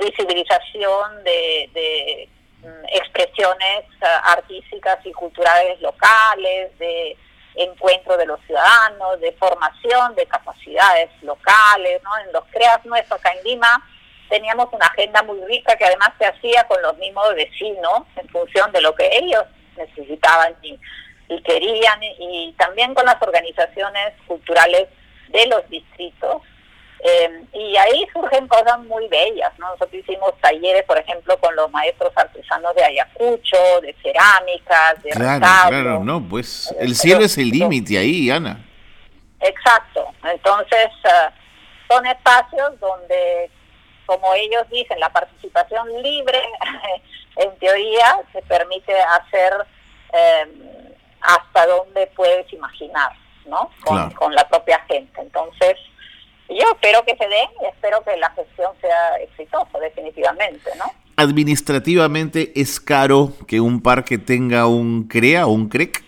visibilización 0.00 1.24
de, 1.24 2.28
mm, 2.62 2.84
expresiones 2.92 3.84
eh, 4.00 4.06
artísticas 4.22 5.04
y 5.04 5.12
culturales 5.12 5.80
locales, 5.80 6.78
de 6.78 7.16
encuentro 7.56 8.16
de 8.16 8.26
los 8.26 8.40
ciudadanos, 8.46 9.20
de 9.20 9.32
formación 9.32 10.14
de 10.14 10.24
capacidades 10.26 11.10
locales, 11.22 12.00
¿no? 12.04 12.16
En 12.18 12.32
los 12.32 12.44
CREAS 12.52 12.84
nuestros 12.84 13.18
acá 13.18 13.32
en 13.32 13.42
Lima 13.42 13.84
teníamos 14.28 14.68
una 14.72 14.86
agenda 14.86 15.22
muy 15.24 15.40
rica 15.46 15.76
que 15.76 15.84
además 15.84 16.10
se 16.18 16.26
hacía 16.26 16.64
con 16.68 16.80
los 16.82 16.96
mismos 16.98 17.34
vecinos 17.34 18.02
en 18.16 18.28
función 18.28 18.70
de 18.70 18.82
lo 18.82 18.94
que 18.94 19.08
ellos 19.12 19.44
necesitaban 19.76 20.54
y, 20.62 20.78
querían 21.44 22.00
y 22.02 22.54
también 22.58 22.94
con 22.94 23.04
las 23.04 23.20
organizaciones 23.20 24.14
culturales 24.26 24.88
de 25.28 25.46
los 25.46 25.68
distritos 25.68 26.42
eh, 27.00 27.44
y 27.52 27.76
ahí 27.76 28.06
surgen 28.12 28.48
cosas 28.48 28.80
muy 28.80 29.06
bellas, 29.06 29.52
¿no? 29.58 29.70
Nosotros 29.70 29.94
hicimos 29.94 30.32
talleres, 30.40 30.82
por 30.84 30.98
ejemplo, 30.98 31.38
con 31.38 31.54
los 31.54 31.70
maestros 31.70 32.12
artesanos 32.16 32.74
de 32.74 32.84
Ayacucho, 32.84 33.80
de 33.82 33.94
cerámicas, 34.02 35.02
de 35.04 35.10
Claro, 35.10 35.46
claro, 35.68 36.04
no, 36.04 36.20
pues 36.28 36.74
el 36.80 36.96
cielo 36.96 37.24
es 37.24 37.38
el 37.38 37.50
límite 37.50 37.98
ahí, 37.98 38.30
Ana. 38.30 38.64
Exacto, 39.40 40.08
entonces 40.24 40.88
eh, 41.04 41.30
son 41.88 42.04
espacios 42.04 42.80
donde, 42.80 43.48
como 44.04 44.34
ellos 44.34 44.62
dicen, 44.68 44.98
la 44.98 45.12
participación 45.12 46.02
libre, 46.02 46.42
en 47.36 47.56
teoría, 47.58 48.18
se 48.32 48.42
permite 48.42 48.92
hacer 49.00 49.52
eh, 50.12 50.97
hasta 51.20 51.66
donde 51.66 52.06
puedes 52.08 52.52
imaginar. 52.52 53.12
¿no? 53.48 53.70
Con, 53.84 54.34
la 54.34 54.48
propia 54.48 54.80
gente. 54.88 55.20
Entonces, 55.20 55.76
yo 56.48 56.64
espero 56.72 57.04
que 57.04 57.16
se 57.16 57.28
den 57.28 57.48
y 57.62 57.66
espero 57.66 58.02
que 58.04 58.16
la 58.16 58.30
gestión 58.30 58.72
sea 58.80 59.16
exitosa, 59.16 59.78
definitivamente, 59.78 60.70
¿no? 60.78 60.84
¿Administrativamente 61.16 62.52
es 62.54 62.78
caro 62.78 63.32
que 63.46 63.60
un 63.60 63.82
parque 63.82 64.18
tenga 64.18 64.66
un 64.66 65.08
CREA 65.08 65.46
o 65.46 65.50
un 65.50 65.68
CREC? 65.68 66.04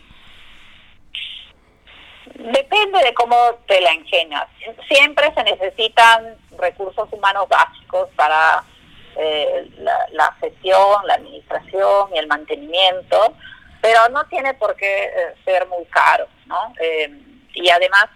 Depende 2.35 3.03
de 3.05 3.13
cómo 3.15 3.37
te 3.67 3.81
la 3.81 3.93
ingenias. 3.93 4.47
Siempre 4.89 5.33
se 5.35 5.43
necesitan 5.43 6.37
recursos 6.57 7.09
humanos 7.13 7.47
básicos 7.49 8.09
para 8.17 8.63
eh, 9.17 9.69
la, 10.13 10.33
gestión, 10.41 11.07
la 11.07 11.15
administración 11.15 12.09
y 12.15 12.19
el 12.19 12.29
mantenimiento, 12.29 13.35
pero 13.81 14.09
no 14.11 14.25
tiene 14.27 14.55
por 14.55 14.77
qué 14.77 15.05
eh, 15.05 15.35
ser 15.45 15.67
muy 15.69 15.85
caro, 15.87 16.29
¿no? 16.47 16.75
Eh, 16.81 17.11
y 17.55 17.69
además 17.69 18.07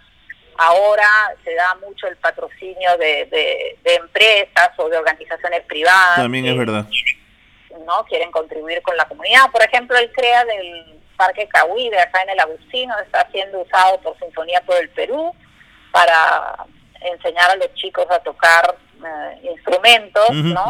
ahora 0.57 1.35
se 1.43 1.53
da 1.55 1.75
mucho 1.75 2.07
el 2.07 2.15
patrocinio 2.17 2.97
de, 2.97 3.25
de, 3.83 3.95
empresas 3.95 4.71
o 4.77 4.89
de 4.89 4.97
organizaciones 4.97 5.61
privadas. 5.63 6.15
También 6.15 6.45
es 6.45 6.57
verdad. 6.57 6.87
¿no? 7.85 8.05
Quieren 8.05 8.31
contribuir 8.31 8.81
con 8.81 8.95
la 8.95 9.05
comunidad. 9.05 9.51
Por 9.51 9.61
ejemplo, 9.63 9.97
el 9.97 10.11
CREA 10.13 10.45
del 10.45 11.01
Parque 11.17 11.47
de 11.91 11.99
acá 11.99 12.21
en 12.23 12.29
el 12.29 12.39
Agustino, 12.39 12.97
está 12.99 13.27
siendo 13.31 13.61
usado 13.61 13.99
por 14.01 14.17
Sinfonía 14.19 14.61
por 14.65 14.75
el 14.77 14.89
Perú 14.89 15.33
para 15.91 16.65
enseñar 17.01 17.51
a 17.51 17.55
los 17.55 17.73
chicos 17.75 18.05
a 18.09 18.19
tocar 18.19 18.75
eh, 19.03 19.49
instrumentos, 19.53 20.29
¿no? 20.31 20.65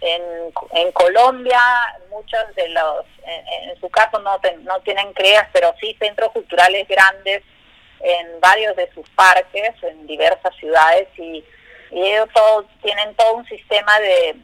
En, 0.00 0.52
en, 0.72 0.92
Colombia, 0.92 1.60
muchos 2.08 2.40
de 2.56 2.68
los, 2.70 3.06
en, 3.24 3.78
su 3.80 3.88
caso 3.90 4.18
no, 4.20 4.40
no 4.62 4.80
tienen 4.80 5.12
CREAS, 5.12 5.48
pero 5.52 5.74
sí 5.80 5.96
centros 5.98 6.32
culturales 6.32 6.86
grandes 6.88 7.42
en 8.00 8.40
varios 8.40 8.74
de 8.76 8.90
sus 8.92 9.08
parques, 9.10 9.74
en 9.82 10.06
diversas 10.06 10.54
ciudades, 10.56 11.08
y, 11.18 11.44
y 11.90 12.00
ellos 12.00 12.28
todos 12.34 12.66
tienen 12.82 13.14
todo 13.14 13.34
un 13.34 13.46
sistema 13.46 13.98
de 14.00 14.36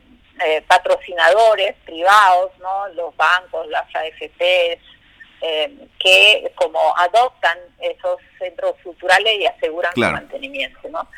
eh, 0.45 0.63
patrocinadores 0.69 1.75
privados, 1.85 2.53
¿no? 2.59 2.89
los 2.89 3.17
bancos, 3.17 3.67
las 3.69 3.87
AFPs, 3.95 4.83
eh, 5.41 5.89
que 5.99 6.53
como 6.55 6.79
adoptan 6.99 7.59
esos 7.79 8.21
centros 8.39 8.75
culturales 8.83 9.35
y 9.39 9.47
aseguran 9.47 9.93
su 9.95 10.01
mantenimiento. 10.01 10.89
¿no? 10.91 11.09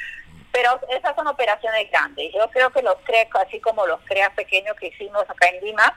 Pero 0.53 0.81
esas 0.89 1.15
son 1.15 1.27
operaciones 1.27 1.91
grandes. 1.91 2.33
Yo 2.35 2.49
creo 2.51 2.71
que 2.71 2.83
los 2.83 2.97
CREA, 3.05 3.29
así 3.47 3.61
como 3.61 3.87
los 3.87 4.01
CREA 4.03 4.31
pequeños 4.35 4.75
que 4.77 4.89
hicimos 4.89 5.23
acá 5.29 5.49
en 5.49 5.65
Lima, 5.65 5.95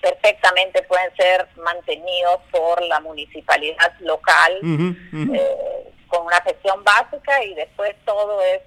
perfectamente 0.00 0.82
pueden 0.82 1.14
ser 1.16 1.48
mantenidos 1.64 2.40
por 2.50 2.82
la 2.82 2.98
municipalidad 3.00 3.92
local 4.00 4.58
eh, 4.62 5.92
con 6.08 6.26
una 6.26 6.40
gestión 6.42 6.82
básica 6.82 7.44
y 7.44 7.54
después 7.54 7.94
todo 8.04 8.42
es 8.42 8.60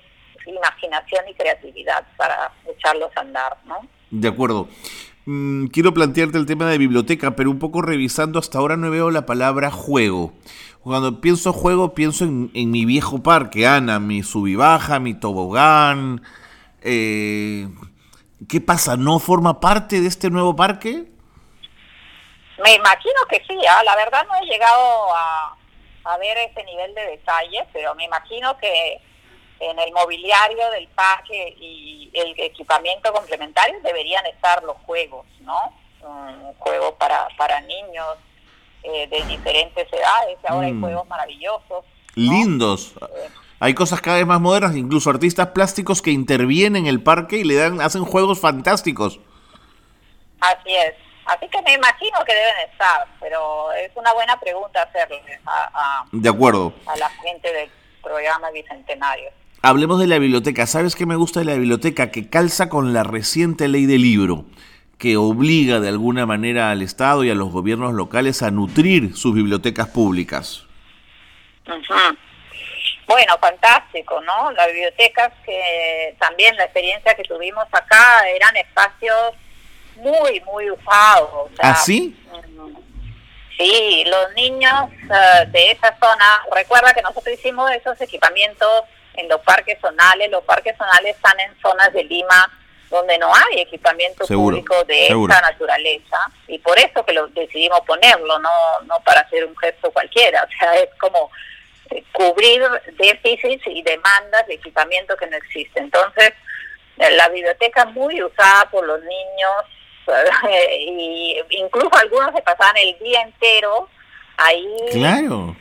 imaginación 0.47 1.27
y 1.27 1.33
creatividad 1.33 2.05
para 2.17 2.51
echarlos 2.67 3.09
a 3.15 3.21
andar, 3.21 3.57
¿no? 3.65 3.87
De 4.11 4.27
acuerdo. 4.27 4.69
Mm, 5.25 5.67
quiero 5.67 5.93
plantearte 5.93 6.37
el 6.37 6.45
tema 6.45 6.69
de 6.69 6.77
biblioteca, 6.77 7.35
pero 7.35 7.49
un 7.49 7.59
poco 7.59 7.81
revisando, 7.81 8.37
hasta 8.39 8.59
ahora 8.59 8.77
no 8.77 8.91
veo 8.91 9.09
la 9.09 9.25
palabra 9.25 9.71
juego. 9.71 10.33
Cuando 10.85 11.19
pienso 11.19 11.51
juego, 11.51 11.95
pienso 11.95 12.25
en, 12.25 12.51
mi 12.53 12.85
viejo 12.85 13.23
parque, 13.23 13.65
Ana, 13.65 13.99
mi 13.99 14.21
subibaja, 14.21 14.99
mi 14.99 15.15
tobogán. 15.15 16.21
Eh, 16.83 17.67
¿Qué 18.47 18.61
pasa? 18.61 18.95
¿No 18.95 19.17
forma 19.17 19.59
parte 19.59 19.99
de 19.99 20.07
este 20.07 20.29
nuevo 20.29 20.55
parque? 20.55 21.05
Me 22.63 22.75
imagino 22.75 23.15
que 23.27 23.41
sí, 23.47 23.57
¿ah? 23.67 23.81
la 23.83 23.95
verdad 23.95 24.27
no 24.27 24.35
he 24.35 24.45
llegado 24.45 25.07
a, 25.15 26.17
ver 26.19 26.37
ese 26.37 26.63
nivel 26.63 26.93
de 26.93 27.01
detalle, 27.01 27.65
pero 27.73 27.95
me 27.95 28.03
imagino 28.03 28.55
que 28.59 29.01
en 29.61 29.79
el 29.79 29.91
mobiliario 29.91 30.69
del 30.69 30.87
parque 30.89 31.55
y 31.59 32.11
el 32.13 32.35
equipamiento 32.37 33.11
complementario 33.11 33.81
deberían 33.81 34.27
estar 34.27 34.61
los 34.61 34.77
juegos, 34.85 35.25
¿no? 35.39 35.57
Un 36.01 36.53
juego 36.59 36.93
para, 36.93 37.27
para 37.39 37.59
niños 37.61 38.19
eh, 38.85 39.07
de 39.07 39.25
diferentes 39.25 39.87
edades, 39.91 40.37
ahora 40.47 40.67
hay 40.67 40.73
mm. 40.73 40.81
juegos 40.81 41.07
maravillosos. 41.07 41.85
Lindos. 42.15 42.93
Eh, 43.01 43.29
hay 43.59 43.73
cosas 43.73 44.01
cada 44.01 44.17
vez 44.17 44.27
más 44.27 44.41
modernas, 44.41 44.75
incluso 44.75 45.09
artistas 45.09 45.47
plásticos 45.47 46.01
que 46.01 46.11
intervienen 46.11 46.83
en 46.83 46.87
el 46.87 47.01
parque 47.01 47.37
y 47.37 47.43
le 47.43 47.55
dan, 47.55 47.81
hacen 47.81 48.03
juegos 48.03 48.39
fantásticos. 48.39 49.19
Así 50.39 50.75
es. 50.75 50.93
Así 51.25 51.47
que 51.47 51.61
me 51.63 51.73
imagino 51.73 52.19
que 52.25 52.35
deben 52.35 52.69
estar, 52.71 53.07
pero 53.19 53.71
es 53.71 53.91
una 53.95 54.13
buena 54.13 54.39
pregunta 54.39 54.83
hacerle 54.83 55.21
a, 55.47 56.05
de 56.11 56.29
acuerdo. 56.29 56.73
a 56.85 56.95
la 56.97 57.09
gente 57.09 57.51
del 57.51 57.69
programa 58.03 58.51
Bicentenario. 58.51 59.31
Hablemos 59.63 59.99
de 59.99 60.05
la 60.05 60.19
biblioteca. 60.19 60.67
¿Sabes 60.67 60.95
qué 60.95 61.07
me 61.07 61.15
gusta 61.15 61.39
de 61.39 61.47
la 61.47 61.55
biblioteca? 61.55 62.11
Que 62.11 62.29
calza 62.29 62.69
con 62.69 62.93
la 62.93 63.01
reciente 63.01 63.67
ley 63.67 63.87
del 63.87 64.03
libro, 64.03 64.45
que 64.97 65.17
obliga 65.17 65.79
de 65.79 65.89
alguna 65.89 66.25
manera 66.25 66.71
al 66.71 66.81
Estado 66.81 67.23
y 67.23 67.29
a 67.29 67.35
los 67.35 67.51
gobiernos 67.51 67.93
locales 67.93 68.41
a 68.41 68.51
nutrir 68.51 69.15
sus 69.15 69.33
bibliotecas 69.35 69.87
públicas. 69.89 70.65
Bueno, 73.07 73.37
fantástico, 73.39 74.19
¿no? 74.21 74.51
Las 74.51 74.67
bibliotecas 74.67 75.31
que 75.45 76.15
también 76.19 76.55
la 76.55 76.63
experiencia 76.63 77.13
que 77.13 77.23
tuvimos 77.23 77.65
acá 77.71 78.27
eran 78.29 78.55
espacios 78.57 79.33
muy, 79.97 80.39
muy 80.41 80.71
usados. 80.71 81.51
¿Ah, 81.59 81.75
sí? 81.75 82.15
Mm, 82.31 82.75
sí, 83.57 84.03
los 84.07 84.33
niños 84.33 84.89
eh, 85.03 85.45
de 85.47 85.71
esa 85.71 85.95
zona, 85.99 86.41
recuerda 86.53 86.93
que 86.93 87.01
nosotros 87.01 87.35
hicimos 87.35 87.71
esos 87.71 87.99
equipamientos 88.01 88.83
en 89.13 89.29
los 89.29 89.41
parques 89.41 89.79
zonales. 89.79 90.31
Los 90.31 90.43
parques 90.43 90.75
zonales 90.77 91.15
están 91.15 91.39
en 91.39 91.55
zonas 91.61 91.93
de 91.93 92.03
Lima 92.03 92.51
donde 92.89 93.17
no 93.17 93.31
hay 93.33 93.61
equipamiento 93.61 94.25
público 94.25 94.83
de 94.83 95.07
esta 95.07 95.41
naturaleza 95.41 96.17
y 96.47 96.59
por 96.59 96.77
eso 96.77 97.03
que 97.05 97.13
lo 97.13 97.27
decidimos 97.27 97.81
ponerlo, 97.81 98.39
no 98.39 98.49
no 98.85 98.99
para 99.03 99.21
hacer 99.21 99.45
un 99.45 99.57
gesto 99.57 99.91
cualquiera, 99.91 100.43
o 100.47 100.59
sea, 100.59 100.75
es 100.75 100.89
como 100.99 101.31
eh, 101.91 102.03
cubrir 102.11 102.63
déficits 102.97 103.65
y 103.67 103.81
demandas 103.81 104.47
de 104.47 104.55
equipamiento 104.55 105.15
que 105.17 105.27
no 105.27 105.37
existe. 105.37 105.79
Entonces, 105.79 106.33
eh, 106.97 107.11
la 107.11 107.29
biblioteca 107.29 107.83
es 107.83 107.93
muy 107.93 108.21
usada 108.23 108.69
por 108.69 108.85
los 108.85 109.01
niños 109.01 109.51
y 110.79 111.41
incluso 111.49 111.95
algunos 111.95 112.33
se 112.33 112.41
pasaban 112.41 112.77
el 112.77 112.97
día 112.99 113.21
entero 113.21 113.89
ahí 114.37 114.67
claro. 114.91 115.55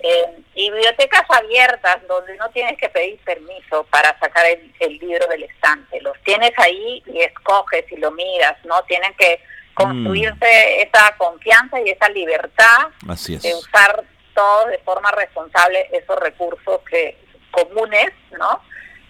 y 0.55 0.71
bibliotecas 0.71 1.23
abiertas 1.29 1.99
donde 2.09 2.37
no 2.37 2.49
tienes 2.51 2.79
que 2.79 2.89
pedir 2.89 3.19
permiso 3.25 3.85
para 3.91 4.19
sacar 4.19 4.45
el, 4.47 4.99
libro 4.99 5.27
del 5.29 5.45
estante 5.45 6.01
los 6.01 6.17
tienes 6.23 6.53
ahí 6.59 7.03
y 7.07 7.21
escoges 7.21 7.85
y 7.91 7.97
lo 7.97 8.11
miras 8.11 8.57
no 8.65 8.83
tienen 8.85 9.15
que 9.15 9.41
construirse 9.75 10.35
mm. 10.35 10.89
esa 10.89 11.17
confianza 11.17 11.81
y 11.81 11.91
esa 11.91 12.09
libertad 12.11 12.89
de 13.03 13.55
usar 13.55 14.05
todo 14.35 14.67
de 14.67 14.79
forma 14.79 15.11
responsable 15.13 15.89
esos 15.93 16.19
recursos 16.21 16.81
que 16.91 17.19
comunes 17.51 18.11
no 18.39 18.61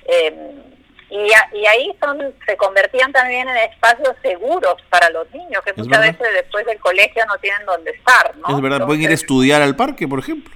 eh, 0.07 0.74
y, 1.15 1.65
ahí 1.67 1.97
son 2.01 2.35
se 2.45 2.57
convertían 2.57 3.13
también 3.13 3.49
en 3.49 3.57
espacios 3.57 4.17
seguros 4.21 4.75
para 4.91 5.11
los 5.11 5.31
niños, 5.31 5.63
que 5.65 5.73
muchas 5.75 6.01
veces 6.01 6.27
después 6.35 6.67
del 6.67 6.81
colegio 6.81 7.25
no 7.27 7.39
tienen 7.39 7.65
dónde 7.65 7.93
estar. 7.93 8.37
¿no? 8.37 8.57
Es 8.57 8.61
verdad, 8.61 8.85
pueden 8.85 9.03
ir 9.03 9.11
a 9.11 9.15
estudiar 9.15 9.63
al 9.63 9.77
parque, 9.77 10.09
por 10.09 10.19
ejemplo. 10.19 10.53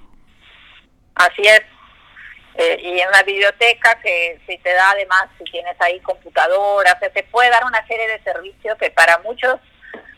Así 1.14 1.42
es. 1.42 1.62
Eh, 2.56 2.76
y 2.82 2.98
en 2.98 3.10
la 3.12 3.22
biblioteca, 3.22 4.00
que 4.02 4.40
si 4.48 4.58
te 4.58 4.72
da 4.72 4.90
además, 4.90 5.28
si 5.38 5.44
tienes 5.44 5.76
ahí 5.80 6.00
computadoras, 6.00 6.96
se 6.98 7.10
te 7.10 7.22
puede 7.22 7.50
dar 7.50 7.64
una 7.64 7.86
serie 7.86 8.08
de 8.08 8.20
servicios 8.24 8.76
que 8.78 8.90
para 8.90 9.18
muchos 9.18 9.60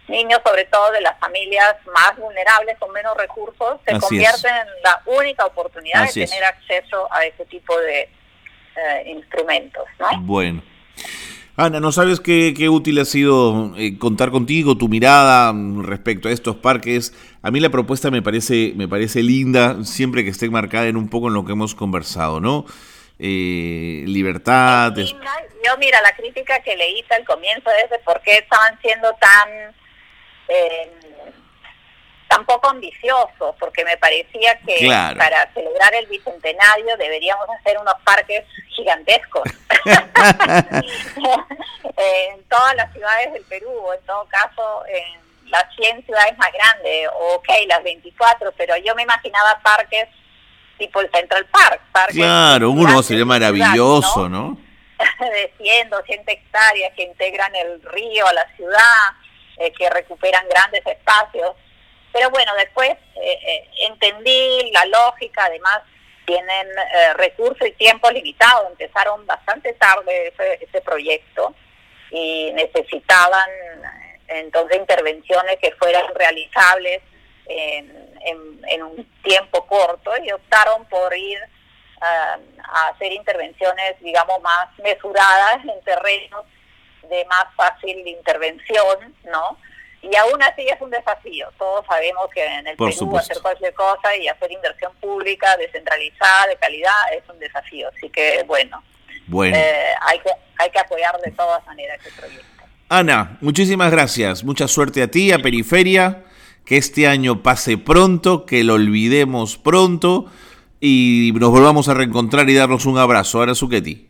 niños, 0.09 0.40
sobre 0.42 0.64
todo 0.64 0.90
de 0.90 1.03
las 1.03 1.18
familias 1.18 1.76
más 1.92 2.16
vulnerables 2.16 2.79
con 2.79 2.92
menos 2.92 3.14
recursos, 3.18 3.79
se 3.87 3.98
convierten 3.98 4.57
en 4.57 4.68
la 4.83 5.03
única 5.05 5.44
oportunidad 5.44 6.07
de 6.07 6.26
tener 6.26 6.44
acceso 6.44 7.12
a 7.12 7.26
ese 7.26 7.44
tipo 7.44 7.79
de, 7.79 8.09
eh, 8.76 9.11
instrumentos. 9.11 9.85
¿no? 9.98 10.20
Bueno. 10.22 10.62
Ana, 11.56 11.78
¿no 11.78 11.92
sabes 11.92 12.20
qué, 12.20 12.54
qué 12.56 12.70
útil 12.70 12.98
ha 13.00 13.04
sido 13.04 13.76
eh, 13.76 13.98
contar 13.98 14.30
contigo, 14.30 14.78
tu 14.78 14.88
mirada 14.88 15.52
mm, 15.52 15.83
respecto 15.83 16.28
a 16.28 16.33
estos 16.33 16.56
parques? 16.56 17.12
A 17.42 17.50
mí 17.50 17.61
la 17.61 17.68
propuesta 17.68 18.11
me 18.11 18.22
parece, 18.22 18.72
me 18.76 18.88
parece 18.88 19.22
linda, 19.22 19.85
siempre 19.85 20.24
que 20.24 20.30
esté 20.30 20.48
marcada 20.48 20.87
en 20.87 20.96
un 20.96 21.09
poco 21.11 21.28
en 21.28 21.35
lo 21.35 21.44
que 21.44 21.52
hemos 21.52 21.74
conversado, 21.74 22.40
¿no? 22.40 22.64
Eh, 23.18 24.04
libertad. 24.06 24.94
Yo, 24.96 25.76
mira, 25.78 26.00
la 26.00 26.16
crítica 26.16 26.61
que 26.61 26.74
leíste 26.74 27.14
al 27.14 27.26
comienzo 27.26 27.68
es 27.85 27.90
de 27.90 27.98
por 27.98 28.22
qué 28.22 28.38
estaban 28.38 28.80
siendo 28.80 29.09
tan 29.20 29.74
eh, 30.48 30.90
tampoco 32.30 32.70
ambicioso, 32.70 33.56
porque 33.58 33.84
me 33.84 33.96
parecía 33.96 34.56
que 34.60 34.88
para 35.18 35.52
celebrar 35.52 35.92
el 35.94 36.06
bicentenario 36.06 36.96
deberíamos 36.96 37.44
hacer 37.58 37.76
unos 37.76 37.94
parques 38.04 38.44
gigantescos 38.68 39.42
en 41.96 42.44
todas 42.48 42.76
las 42.76 42.92
ciudades 42.92 43.32
del 43.32 43.42
Perú, 43.46 43.72
o 43.72 43.94
en 43.94 44.00
todo 44.06 44.24
caso 44.28 44.84
en 44.86 45.50
las 45.50 45.64
100 45.74 46.06
ciudades 46.06 46.38
más 46.38 46.52
grandes, 46.52 47.08
o 47.18 47.34
ok, 47.34 47.48
las 47.66 47.82
24, 47.82 48.52
pero 48.56 48.76
yo 48.76 48.94
me 48.94 49.02
imaginaba 49.02 49.58
parques 49.64 50.08
tipo 50.78 51.00
el 51.00 51.10
Central 51.10 51.44
Park. 51.46 51.82
claro, 52.12 52.70
uno 52.70 53.02
sería 53.02 53.24
maravilloso, 53.24 54.28
¿no? 54.28 54.56
de 55.18 55.52
100, 55.58 55.90
200 55.90 56.28
hectáreas 56.28 56.92
que 56.94 57.02
integran 57.02 57.56
el 57.56 57.82
río 57.82 58.24
a 58.24 58.32
la 58.32 58.46
ciudad, 58.54 59.10
eh, 59.56 59.72
que 59.72 59.90
recuperan 59.90 60.46
grandes 60.48 60.86
espacios. 60.86 61.56
Pero 62.12 62.31
bueno, 62.31 62.53
después 62.57 62.90
eh, 62.90 63.38
eh, 63.46 63.70
entendí 63.88 64.70
la 64.73 64.85
lógica, 64.87 65.44
además 65.44 65.81
tienen 66.27 66.68
recursos 67.16 67.66
y 67.66 67.73
tiempo 67.73 68.09
limitado, 68.09 68.68
empezaron 68.68 69.27
bastante 69.27 69.73
tarde 69.73 70.33
ese, 70.61 70.81
proyecto 70.83 71.57
y 72.12 72.53
necesitaban 72.53 73.51
entonces 74.29 74.79
intervenciones 74.79 75.57
que 75.61 75.73
fueran 75.73 76.14
realizables 76.14 77.03
en, 77.46 78.83
un 78.83 79.05
tiempo 79.25 79.66
corto 79.66 80.12
y 80.23 80.31
optaron 80.31 80.85
por 80.85 81.16
ir 81.16 81.40
a 82.01 82.38
hacer 82.90 83.11
intervenciones, 83.12 83.99
digamos, 84.01 84.40
más 84.40 84.68
mesuradas 84.79 85.64
en 85.64 85.83
terrenos 85.83 86.44
de 87.09 87.25
más 87.27 87.46
fácil 87.57 88.07
intervención, 88.07 89.14
¿no? 89.25 89.59
Y 90.02 90.16
aún 90.16 90.42
así 90.42 90.62
es 90.66 90.80
un 90.80 90.90
desafío. 90.90 91.48
Todos 91.58 91.84
sabemos 91.86 92.28
que 92.32 92.44
en 92.44 92.66
el 92.66 92.76
Perú 92.76 93.16
hacer 93.18 93.38
cualquier 93.40 93.74
cosa 93.74 94.16
y 94.16 94.28
hacer 94.28 94.50
inversión 94.50 94.92
pública 95.00 95.56
descentralizada, 95.58 96.46
de 96.48 96.56
calidad, 96.56 97.12
es 97.12 97.22
un 97.28 97.38
desafío. 97.38 97.88
Así 97.96 98.08
que, 98.08 98.42
bueno, 98.46 98.82
bueno. 99.26 99.56
Eh, 99.56 99.94
hay, 100.00 100.18
que, 100.20 100.30
hay 100.58 100.70
que 100.70 100.78
apoyar 100.78 101.20
de 101.20 101.30
todas 101.32 101.64
maneras 101.66 101.98
este 101.98 102.18
proyecto. 102.18 102.64
Ana, 102.88 103.38
muchísimas 103.40 103.90
gracias. 103.90 104.42
Mucha 104.42 104.66
suerte 104.68 105.02
a 105.02 105.10
ti, 105.10 105.32
a 105.32 105.38
Periferia. 105.38 106.24
Que 106.64 106.76
este 106.76 107.08
año 107.08 107.42
pase 107.42 107.78
pronto, 107.78 108.46
que 108.46 108.62
lo 108.64 108.74
olvidemos 108.74 109.58
pronto 109.58 110.26
y 110.78 111.32
nos 111.34 111.50
volvamos 111.50 111.88
a 111.88 111.94
reencontrar 111.94 112.48
y 112.48 112.54
darnos 112.54 112.86
un 112.86 112.98
abrazo. 112.98 113.42
Ana 113.42 113.54
Zucchetti. 113.54 114.08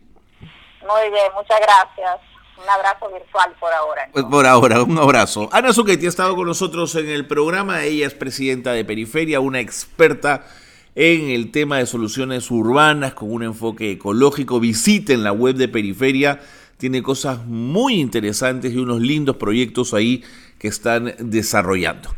Muy 0.81 1.09
bien, 1.09 1.31
muchas 1.33 1.59
gracias. 1.59 2.30
Un 2.61 2.69
abrazo 2.69 3.09
virtual 3.11 3.55
por 3.59 3.73
ahora. 3.73 4.09
Por 4.29 4.45
ahora, 4.45 4.83
un 4.83 4.97
abrazo. 4.97 5.49
Ana 5.51 5.73
Zucchetti 5.73 6.05
ha 6.05 6.09
estado 6.09 6.35
con 6.35 6.45
nosotros 6.45 6.93
en 6.95 7.09
el 7.09 7.25
programa. 7.25 7.83
Ella 7.83 8.05
es 8.05 8.13
presidenta 8.13 8.73
de 8.73 8.85
Periferia, 8.85 9.39
una 9.39 9.59
experta 9.59 10.45
en 10.93 11.29
el 11.29 11.51
tema 11.51 11.79
de 11.79 11.87
soluciones 11.87 12.51
urbanas 12.51 13.15
con 13.15 13.31
un 13.31 13.43
enfoque 13.43 13.91
ecológico. 13.91 14.59
Visiten 14.59 15.23
la 15.23 15.31
web 15.31 15.55
de 15.55 15.69
Periferia. 15.69 16.39
Tiene 16.77 17.01
cosas 17.01 17.45
muy 17.45 17.95
interesantes 17.95 18.73
y 18.73 18.77
unos 18.77 19.01
lindos 19.01 19.37
proyectos 19.37 19.95
ahí 19.95 20.23
que 20.59 20.67
están 20.67 21.15
desarrollando. 21.17 22.13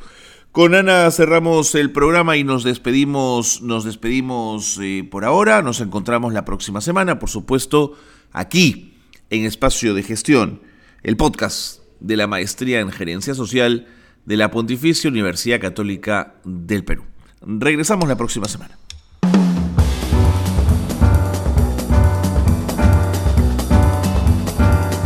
Con 0.51 0.75
Ana 0.75 1.09
cerramos 1.11 1.73
el 1.73 1.91
programa 1.91 2.35
y 2.35 2.43
nos 2.43 2.63
despedimos, 2.63 3.61
nos 3.61 3.85
despedimos 3.85 4.77
eh, 4.81 5.07
por 5.09 5.23
ahora. 5.23 5.61
Nos 5.61 5.79
encontramos 5.79 6.33
la 6.33 6.43
próxima 6.43 6.81
semana, 6.81 7.17
por 7.17 7.29
supuesto, 7.29 7.93
aquí 8.33 8.92
en 9.33 9.45
Espacio 9.45 9.95
de 9.95 10.03
Gestión, 10.03 10.61
el 11.01 11.17
podcast 11.17 11.79
de 11.99 12.17
la 12.17 12.27
Maestría 12.27 12.81
en 12.81 12.91
Gerencia 12.91 13.33
Social 13.33 13.87
de 14.25 14.37
la 14.37 14.51
Pontificia 14.51 15.09
Universidad 15.09 15.59
Católica 15.59 16.35
del 16.45 16.85
Perú. 16.85 17.05
Regresamos 17.41 18.07
la 18.07 18.15
próxima 18.15 18.47
semana. 18.47 18.77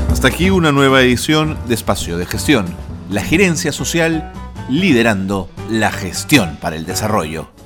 Hasta 0.10 0.28
aquí 0.28 0.50
una 0.50 0.74
nueva 0.74 1.02
edición 1.02 1.58
de 1.70 1.76
Espacio 1.76 2.18
de 2.18 2.26
Gestión, 2.26 2.66
la 3.10 3.22
gerencia 3.22 3.72
social 3.72 4.34
liderando 4.70 5.50
la 5.70 5.90
gestión 5.90 6.58
para 6.60 6.76
el 6.76 6.86
desarrollo. 6.86 7.57